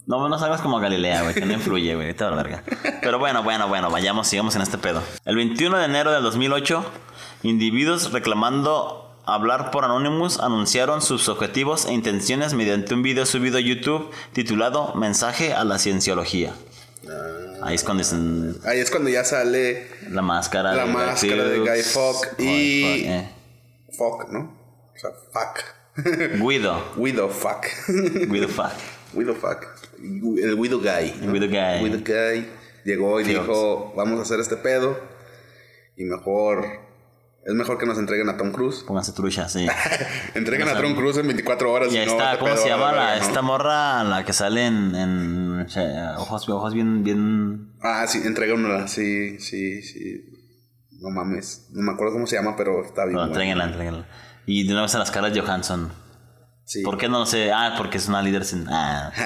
[0.06, 2.64] No, no salgas como Galilea, güey, que no influye, güey, te verga.
[3.02, 5.02] Pero bueno, bueno, bueno, vayamos, sigamos en este pedo.
[5.26, 6.84] El 21 de enero del 2008,
[7.44, 13.62] individuos reclamando hablar por Anonymous anunciaron sus objetivos e intenciones mediante un video subido a
[13.62, 16.54] YouTube titulado Mensaje a la Cienciología.
[17.62, 21.44] Ahí es cuando dicen Ahí es cuando ya sale la máscara La de Guy máscara
[21.46, 21.60] de.
[21.60, 23.30] Guy Fawkes y- Fawkes, eh.
[23.98, 24.40] fuck, ¿no?
[24.94, 26.40] O sea, fuck.
[26.42, 26.84] Guido.
[26.98, 27.66] Widow fuck.
[27.88, 28.72] Guido Fuck.
[29.14, 29.68] Widow fuck.
[30.00, 31.14] El Widow Guy.
[31.22, 31.32] ¿no?
[31.32, 31.84] Widow Guy.
[31.84, 32.48] Widow Guy
[32.86, 34.98] llegó y dijo, vamos a hacer este pedo.
[35.96, 36.84] Y mejor...
[37.46, 38.86] Es mejor que nos entreguen a Tom Cruise.
[38.88, 39.68] Pónganse trucha, sí.
[40.34, 41.94] Entreguen a Tom Cruise en 24 horas.
[41.94, 43.22] Y no, está, este ¿cómo pedo se llama la ¿no?
[43.22, 45.82] esta morra, la que sale en, en che,
[46.18, 47.74] ojos, ojos bien, bien...
[47.82, 48.88] Ah, sí, entréguenla.
[48.88, 50.24] Sí, sí, sí.
[51.02, 51.68] No mames.
[51.74, 53.16] No me acuerdo cómo se llama, pero está bien.
[53.16, 53.34] No, bueno.
[53.34, 54.08] entréguenla, entréguenla.
[54.46, 55.92] Y de una vez a las caras Johansson.
[56.66, 56.82] Sí.
[56.82, 57.52] ¿Por qué no lo sé?
[57.52, 58.68] Ah, porque es una líder sin...
[58.70, 59.12] Ah.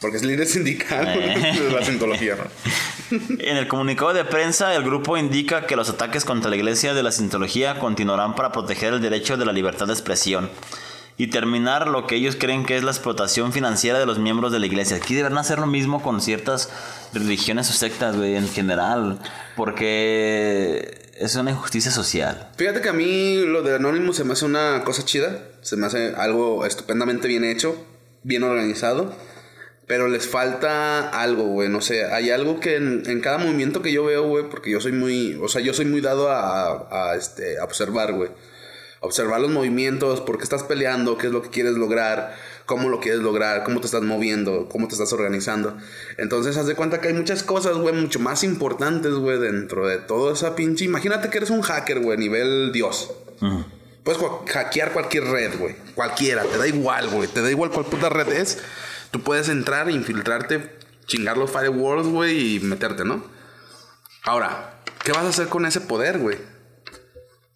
[0.00, 1.58] Porque es líder sindical Eh.
[1.62, 2.36] de la cientología.
[2.36, 3.18] ¿no?
[3.38, 7.02] En el comunicado de prensa, el grupo indica que los ataques contra la iglesia de
[7.02, 10.50] la Scientología continuarán para proteger el derecho de la libertad de expresión
[11.16, 14.58] y terminar lo que ellos creen que es la explotación financiera de los miembros de
[14.58, 14.96] la iglesia.
[14.98, 16.70] Aquí deberán hacer lo mismo con ciertas
[17.14, 19.20] religiones o sectas, güey, en general,
[19.56, 22.50] porque es una injusticia social.
[22.56, 25.38] Fíjate que a mí lo de Anonymous se me hace una cosa chida.
[25.62, 27.76] Se me hace algo estupendamente bien hecho,
[28.22, 29.14] bien organizado.
[29.86, 31.68] Pero les falta algo, güey.
[31.68, 34.80] No sé, hay algo que en, en cada movimiento que yo veo, güey, porque yo
[34.80, 38.30] soy muy, o sea, yo soy muy dado a, a, este, a observar, güey.
[39.00, 42.34] Observar los movimientos, por qué estás peleando, qué es lo que quieres lograr,
[42.66, 45.76] cómo lo quieres lograr, cómo te estás moviendo, cómo te estás organizando.
[46.16, 49.98] Entonces, haz de cuenta que hay muchas cosas, güey, mucho más importantes, güey, dentro de
[49.98, 50.84] toda esa pinche.
[50.84, 53.10] Imagínate que eres un hacker, güey, nivel Dios.
[54.02, 55.76] Puedes cua- hackear cualquier red, güey.
[55.94, 57.28] Cualquiera, te da igual, güey.
[57.28, 58.58] Te da igual cuál puta red es.
[59.10, 60.70] Tú puedes entrar, infiltrarte,
[61.06, 63.24] chingar los firewalls, güey, y meterte, ¿no?
[64.24, 66.38] Ahora, ¿qué vas a hacer con ese poder, güey?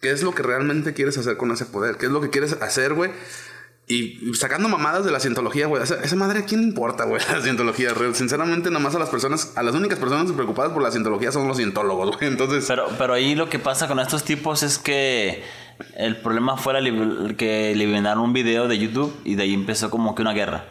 [0.00, 1.96] ¿Qué es lo que realmente quieres hacer con ese poder?
[1.96, 3.10] ¿Qué es lo que quieres hacer, güey?
[3.90, 5.82] Y sacando mamadas de la cientología, güey.
[5.82, 7.22] Esa, esa madre, ¿a quién importa, güey?
[7.32, 7.94] La cientología.
[7.94, 11.32] Re- Sinceramente, nada más a las personas, a las únicas personas preocupadas por la cientología
[11.32, 12.28] son los cientólogos, güey.
[12.30, 15.42] Entonces, Pero, pero ahí lo que pasa con estos tipos es que
[15.96, 19.88] el problema fue la li- que eliminaron un video de YouTube y de ahí empezó
[19.88, 20.66] como que una guerra.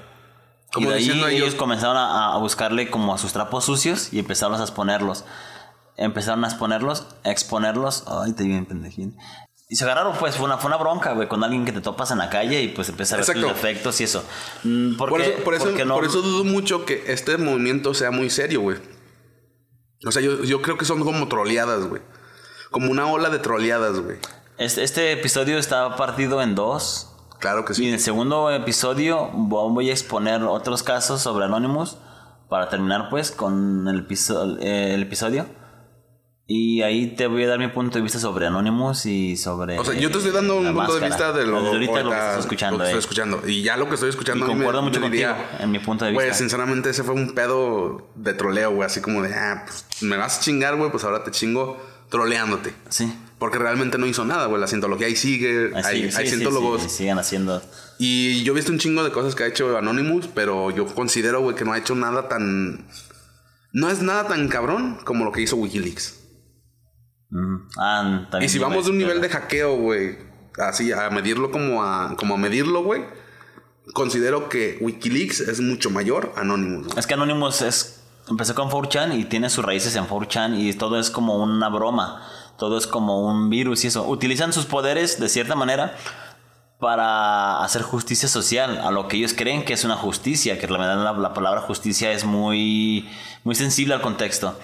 [0.72, 4.14] Como y de ahí ellos ellos- comenzaron a, a buscarle como a sus trapos sucios
[4.14, 5.26] y empezaron a exponerlos.
[5.96, 8.04] Empezaron a exponerlos, a exponerlos.
[8.08, 9.18] Ay, te bien pendejín.
[9.70, 12.12] Y se agarraron, pues, fue una, fue una bronca, güey, con alguien que te topas
[12.12, 13.54] en la calle y pues empieza a ver tus Exacto.
[13.54, 14.24] defectos y eso.
[14.64, 15.96] Mm, ¿Por, por, eso, por, eso, no?
[15.96, 18.78] por eso dudo mucho que este movimiento sea muy serio, güey.
[20.06, 22.02] O sea, yo, yo creo que son como troleadas, güey.
[22.72, 24.18] Como una ola de troleadas, güey.
[24.58, 27.12] Este, este episodio está partido en dos.
[27.40, 27.88] Claro que Y sí.
[27.88, 31.98] en el segundo episodio vo- voy a exponer otros casos sobre Anonymous
[32.50, 34.00] para terminar pues con el
[35.02, 35.46] episodio.
[36.50, 39.78] Y ahí te voy a dar mi punto de vista sobre Anonymous y sobre...
[39.78, 41.94] O sea, yo te estoy dando un punto de vista de lo, Desde ahorita lo
[41.94, 42.78] que ahorita- estás escuchando.
[42.78, 42.94] lo que eh.
[42.94, 43.42] estoy escuchando.
[43.50, 44.46] Y ya lo que estoy escuchando.
[44.46, 46.38] Y me- concuerdo mucho me diría, contigo en mi punto de Güey, vista.
[46.40, 48.86] sinceramente ese fue un pedo de troleo, güey.
[48.86, 52.74] Así como de, ah, pues me vas a chingar, güey, pues ahora te chingo troleándote.
[52.88, 53.14] Sí.
[53.40, 54.62] Porque realmente no hizo nada, güey.
[54.62, 55.72] La cientología ahí sigue.
[55.76, 56.82] Hay sí, hay sí, cientólogos.
[56.84, 57.62] sí, sigan haciendo...
[58.00, 61.42] Y yo he visto un chingo de cosas que ha hecho Anonymous, pero yo considero,
[61.42, 62.86] güey, que no ha hecho nada tan...
[63.74, 66.17] No es nada tan cabrón como lo que hizo Wikileaks.
[67.30, 70.18] Mm, ah, también Y si vamos de un nivel de hackeo, güey,
[70.58, 73.04] así, a medirlo como a, como a medirlo, güey,
[73.94, 76.88] considero que Wikileaks es mucho mayor Anonymous.
[76.88, 77.00] güey.
[77.00, 81.00] Es que Anonymous es, empezó con 4chan y tiene sus raíces en 4chan y todo
[81.00, 84.08] es como una broma, todo es como un virus y eso.
[84.08, 85.96] Utilizan sus poderes de cierta manera
[86.80, 90.78] para hacer justicia social, a lo que ellos creen que es una justicia, que la
[90.78, 93.10] verdad la, la palabra justicia es muy,
[93.44, 94.60] muy sensible al contexto.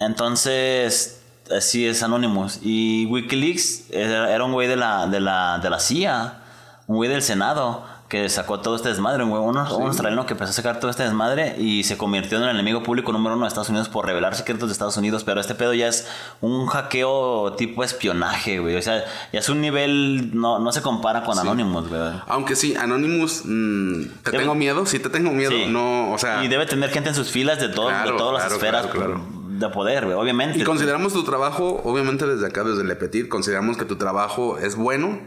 [0.00, 1.22] Entonces,
[1.56, 2.60] así es Anonymous.
[2.62, 6.40] Y Wikileaks era, un güey de la, de, la, de la CIA,
[6.86, 10.32] un güey del Senado, que sacó todo este desmadre, un güey, un, un australiano que
[10.32, 13.44] empezó a sacar todo este desmadre y se convirtió en el enemigo público número uno
[13.44, 15.24] de Estados Unidos por revelar secretos de Estados Unidos.
[15.24, 16.08] Pero este pedo ya es
[16.40, 18.76] un hackeo tipo espionaje, güey.
[18.76, 22.00] O sea, ya es un nivel, no, no se compara con Anonymous, güey.
[22.28, 25.66] Aunque sí, Anonymous, mm, te Debe- tengo miedo, sí te tengo miedo, Sí.
[25.68, 28.32] no, o sea, Y debe tener gente en sus filas de, todo, Claro, de todas
[28.36, 29.37] claro, las esferas claro, claro.
[29.58, 30.04] De poder.
[30.04, 30.58] Obviamente.
[30.58, 34.76] y consideramos tu trabajo, obviamente desde acá, desde el Epetir, consideramos que tu trabajo es
[34.76, 35.20] bueno,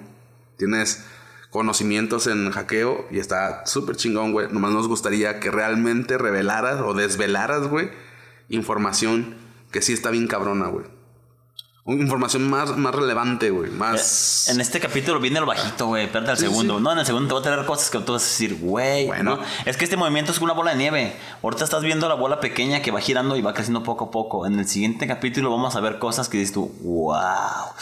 [0.58, 1.06] tienes
[1.50, 4.48] conocimientos en hackeo y está súper chingón, güey.
[4.52, 7.89] Nomás nos gustaría que realmente revelaras o desvelaras, güey,
[8.50, 9.36] información
[9.72, 10.86] que sí está bien cabrona, güey.
[11.84, 13.72] Información más, más relevante, güey.
[13.72, 14.50] Más...
[14.50, 16.06] En este capítulo viene el bajito, güey.
[16.06, 16.78] Espérate al Sí, segundo.
[16.78, 16.84] sí.
[16.84, 19.08] No, en el segundo te va a traer cosas que tú vas a decir, güey.
[19.08, 19.38] Bueno.
[19.38, 19.44] no.
[19.65, 21.15] Es que este movimiento es una bola de nieve.
[21.41, 24.46] Ahorita estás viendo la bola pequeña que va girando y va creciendo poco a poco.
[24.46, 27.15] En el siguiente capítulo vamos a ver cosas que dices tú, wow.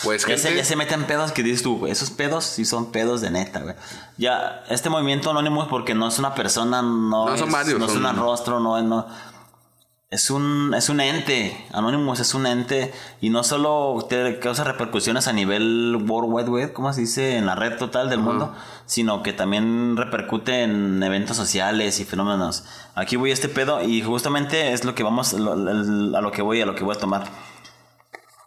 [0.06, 2.94] Pues, ya, se, ya se meten pedos que dices tú, güey, esos pedos sí son
[2.94, 3.76] pedos de neta, güey.
[4.18, 7.78] Ya, este movimiento anónimo es porque no es una persona, no, No, es, son varios,
[7.78, 9.06] no es un rostro, no, no.
[10.12, 12.92] Es un, es un ente, Anonymous es un ente
[13.22, 17.46] y no solo te causa repercusiones a nivel World Wide Web, como se dice, en
[17.46, 18.56] la red total del mundo,
[18.88, 22.64] sino que también repercute en eventos sociales y fenómenos.
[22.96, 26.32] Aquí voy a este pedo y justamente es lo que vamos, lo- el- a lo
[26.32, 27.26] que voy, a lo que voy a tomar.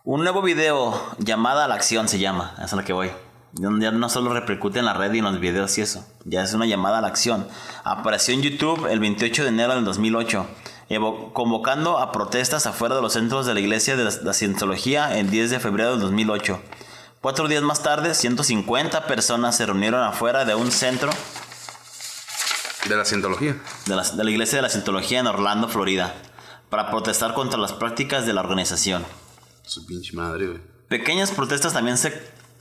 [0.03, 3.13] Un nuevo video, llamada a la acción se llama, es a lo que voy.
[3.53, 6.55] Ya no solo repercute en la red y en los videos y eso, ya es
[6.55, 7.47] una llamada a la acción.
[7.85, 10.47] Apareció en YouTube el 28 de enero del 2008, evo-
[11.33, 15.51] convocando a protestas afuera de los centros de la iglesia de la, Cientología el 10
[15.51, 16.61] de febrero del 2008.
[17.21, 21.11] Cuatro días más tarde, 150 personas se reunieron afuera de un centro
[22.89, 23.57] De la cientología.
[23.87, 26.15] de la, de la iglesia de la Cientología en Orlando, Florida,
[26.69, 29.05] para protestar contra las prácticas de la organización.
[29.63, 30.61] Su pinche madre, güey.
[30.89, 32.13] Pequeñas protestas también se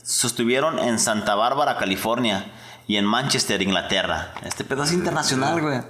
[0.02, 2.50] sostuvieron en Santa Bárbara, California
[2.86, 4.32] y en Manchester, Inglaterra.
[4.42, 5.82] Este pedo es internacional, güey.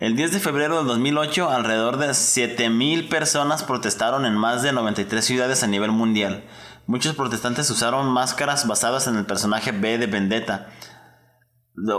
[0.00, 5.24] El 10 de febrero del 2008, alrededor de 7000 personas protestaron en más de 93
[5.24, 6.44] ciudades a nivel mundial.
[6.86, 10.68] Muchos protestantes usaron máscaras basadas en el personaje B de Vendetta.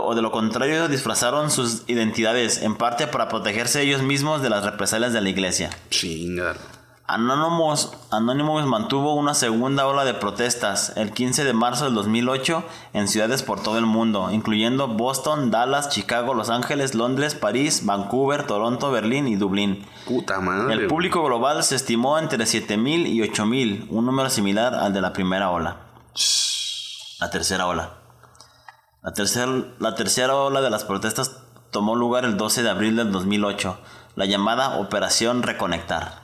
[0.02, 4.64] O de lo contrario, disfrazaron sus identidades, en parte para protegerse ellos mismos de las
[4.64, 5.68] represalias de la iglesia.
[5.90, 6.56] Chinga.
[7.14, 13.08] Anonymous, Anonymous mantuvo una segunda ola de protestas el 15 de marzo del 2008 en
[13.08, 18.92] ciudades por todo el mundo, incluyendo Boston, Dallas, Chicago, Los Ángeles, Londres, París, Vancouver, Toronto,
[18.92, 19.84] Berlín y Dublín.
[20.06, 20.74] Puta madre.
[20.74, 25.12] El público global se estimó entre 7.000 y 8.000, un número similar al de la
[25.12, 25.78] primera ola.
[27.20, 27.94] La tercera ola.
[29.02, 31.38] La, tercer- la tercera ola de las protestas
[31.72, 33.78] tomó lugar el 12 de abril del 2008,
[34.14, 36.19] la llamada Operación Reconectar.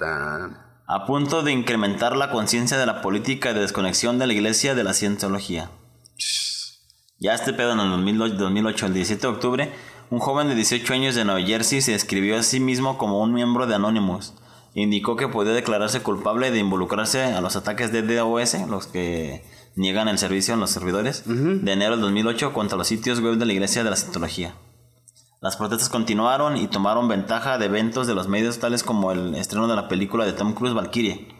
[0.00, 0.48] Sea,
[0.86, 4.82] A punto de incrementar la conciencia de la política de desconexión de la iglesia de
[4.82, 5.70] la cientología.
[7.18, 9.72] Ya este pedo en el 2008, 2008, el 17 de octubre,
[10.08, 13.34] un joven de 18 años de Nueva Jersey se describió a sí mismo como un
[13.34, 14.32] miembro de Anonymous.
[14.72, 19.44] Indicó que podía declararse culpable de involucrarse a los ataques de DOS, los que
[19.76, 23.44] niegan el servicio en los servidores, de enero del 2008 contra los sitios web de
[23.44, 24.54] la iglesia de la cientología.
[25.40, 29.68] Las protestas continuaron y tomaron ventaja de eventos de los medios tales como el estreno
[29.68, 31.34] de la película de Tom Cruise Valkyrie,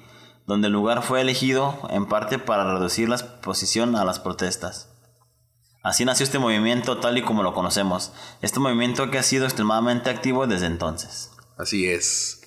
[0.47, 4.89] donde el lugar fue elegido en parte para reducir la exposición a las protestas.
[5.83, 10.09] Así nació este movimiento tal y como lo conocemos, este movimiento que ha sido extremadamente
[10.09, 11.31] activo desde entonces.
[11.59, 12.40] así es.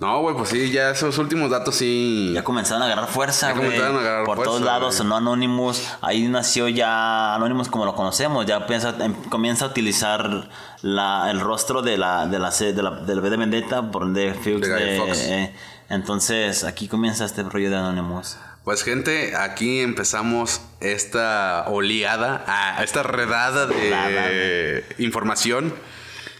[0.00, 2.32] No, güey, pues sí, ya esos últimos datos sí.
[2.34, 3.66] Ya comenzaron a agarrar fuerza, güey.
[3.66, 5.88] comenzaron a agarrar Por fuerza, todos lados sonó Anonymous.
[6.02, 8.44] Ahí nació ya Anonymous como lo conocemos.
[8.44, 10.48] Ya piensa- em- comienza a utilizar
[10.82, 14.34] la, el rostro de la, de la, de la del B de Vendetta por de
[14.34, 14.68] Fuchs.
[14.68, 15.20] De de- Fawkes.
[15.28, 15.54] eh,
[15.88, 18.36] entonces aquí comienza este rollo de Anonymous.
[18.64, 25.72] Pues gente, aquí empezamos esta oleada, ah, esta redada de información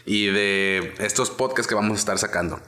[0.07, 2.59] y de estos podcasts que vamos a estar sacando.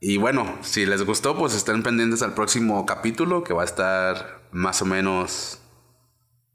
[0.00, 4.40] Y bueno, si les gustó, pues estén pendientes al próximo capítulo que va a estar
[4.50, 5.60] más o menos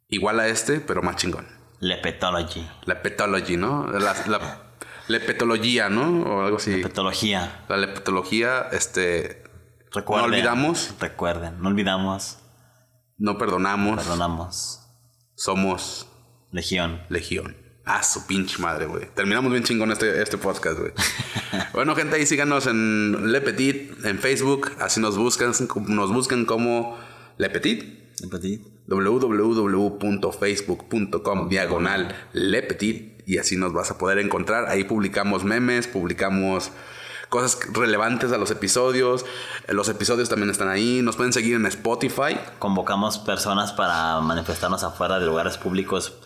[0.09, 1.47] igual a este, pero más chingón.
[1.79, 2.67] Lepetology.
[2.85, 3.85] La petology, ¿no?
[3.91, 4.61] La, la
[5.07, 6.23] lepetología, ¿no?
[6.23, 6.81] O algo así.
[6.81, 7.63] Petología.
[7.69, 9.43] La lepetología, este...
[9.91, 10.29] Recuerden.
[10.29, 10.95] No olvidamos.
[10.99, 12.39] Recuerden, no olvidamos.
[13.17, 13.97] No perdonamos.
[13.97, 14.89] Perdonamos.
[15.35, 16.07] Somos
[16.51, 17.03] Legión.
[17.09, 17.64] Legión.
[17.85, 19.05] Ah, su pinche madre, güey.
[19.13, 20.91] Terminamos bien chingón este, este podcast, güey.
[21.73, 24.71] bueno, gente, ahí síganos en Le Petit, en Facebook.
[24.79, 25.51] Así nos buscan,
[25.87, 26.97] nos buscan como
[27.37, 27.83] Le Petit.
[28.21, 28.59] Le Petit.
[28.87, 33.21] www.facebook.com diagonal Le Petit.
[33.27, 34.67] Y así nos vas a poder encontrar.
[34.67, 36.71] Ahí publicamos memes, publicamos
[37.29, 39.27] cosas relevantes a los episodios.
[39.67, 41.03] Los episodios también están ahí.
[41.03, 42.35] Nos pueden seguir en Spotify.
[42.57, 46.17] Convocamos personas para manifestarnos afuera de lugares públicos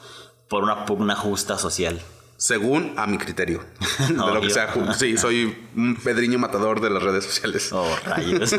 [0.50, 2.02] por una pugna justa social.
[2.39, 3.66] Según a mi criterio.
[4.08, 4.74] de lo que sea.
[4.97, 7.70] Sí, soy un pedriño matador de las redes sociales.
[7.74, 8.56] Oh, rayos.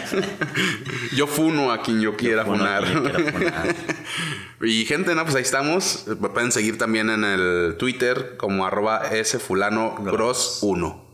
[1.14, 2.84] yo funo a quien yo quiera funar.
[4.60, 6.06] y gente, no, pues ahí estamos.
[6.20, 11.08] Me pueden seguir también en el Twitter como arroba sfulano gross 1.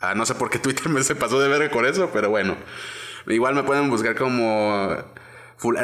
[0.00, 2.56] Ah, no sé por qué Twitter me se pasó de ver con eso, pero bueno.
[3.28, 4.96] Igual me pueden buscar como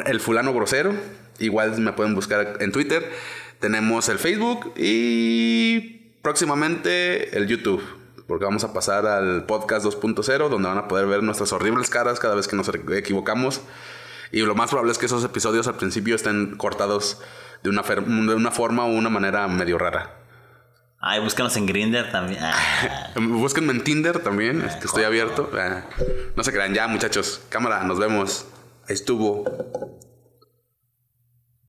[0.07, 0.93] el fulano grosero.
[1.39, 3.11] Igual me pueden buscar en Twitter.
[3.61, 7.83] Tenemos el Facebook y próximamente el YouTube.
[8.27, 12.19] Porque vamos a pasar al podcast 2.0 donde van a poder ver nuestras horribles caras
[12.19, 13.61] cada vez que nos equivocamos.
[14.33, 17.23] Y lo más probable es que esos episodios al principio estén cortados
[17.63, 20.17] de una, de una forma o una manera medio rara.
[20.99, 22.41] Ay, búscanos en Grinder también.
[22.43, 23.13] Ah.
[23.17, 24.63] Búsquenme en Tinder también.
[24.63, 25.51] Este, estoy abierto.
[25.55, 25.85] Ah,
[26.35, 27.43] no se crean ya, muchachos.
[27.49, 28.47] Cámara, nos vemos.
[28.89, 29.45] Ahí estuvo.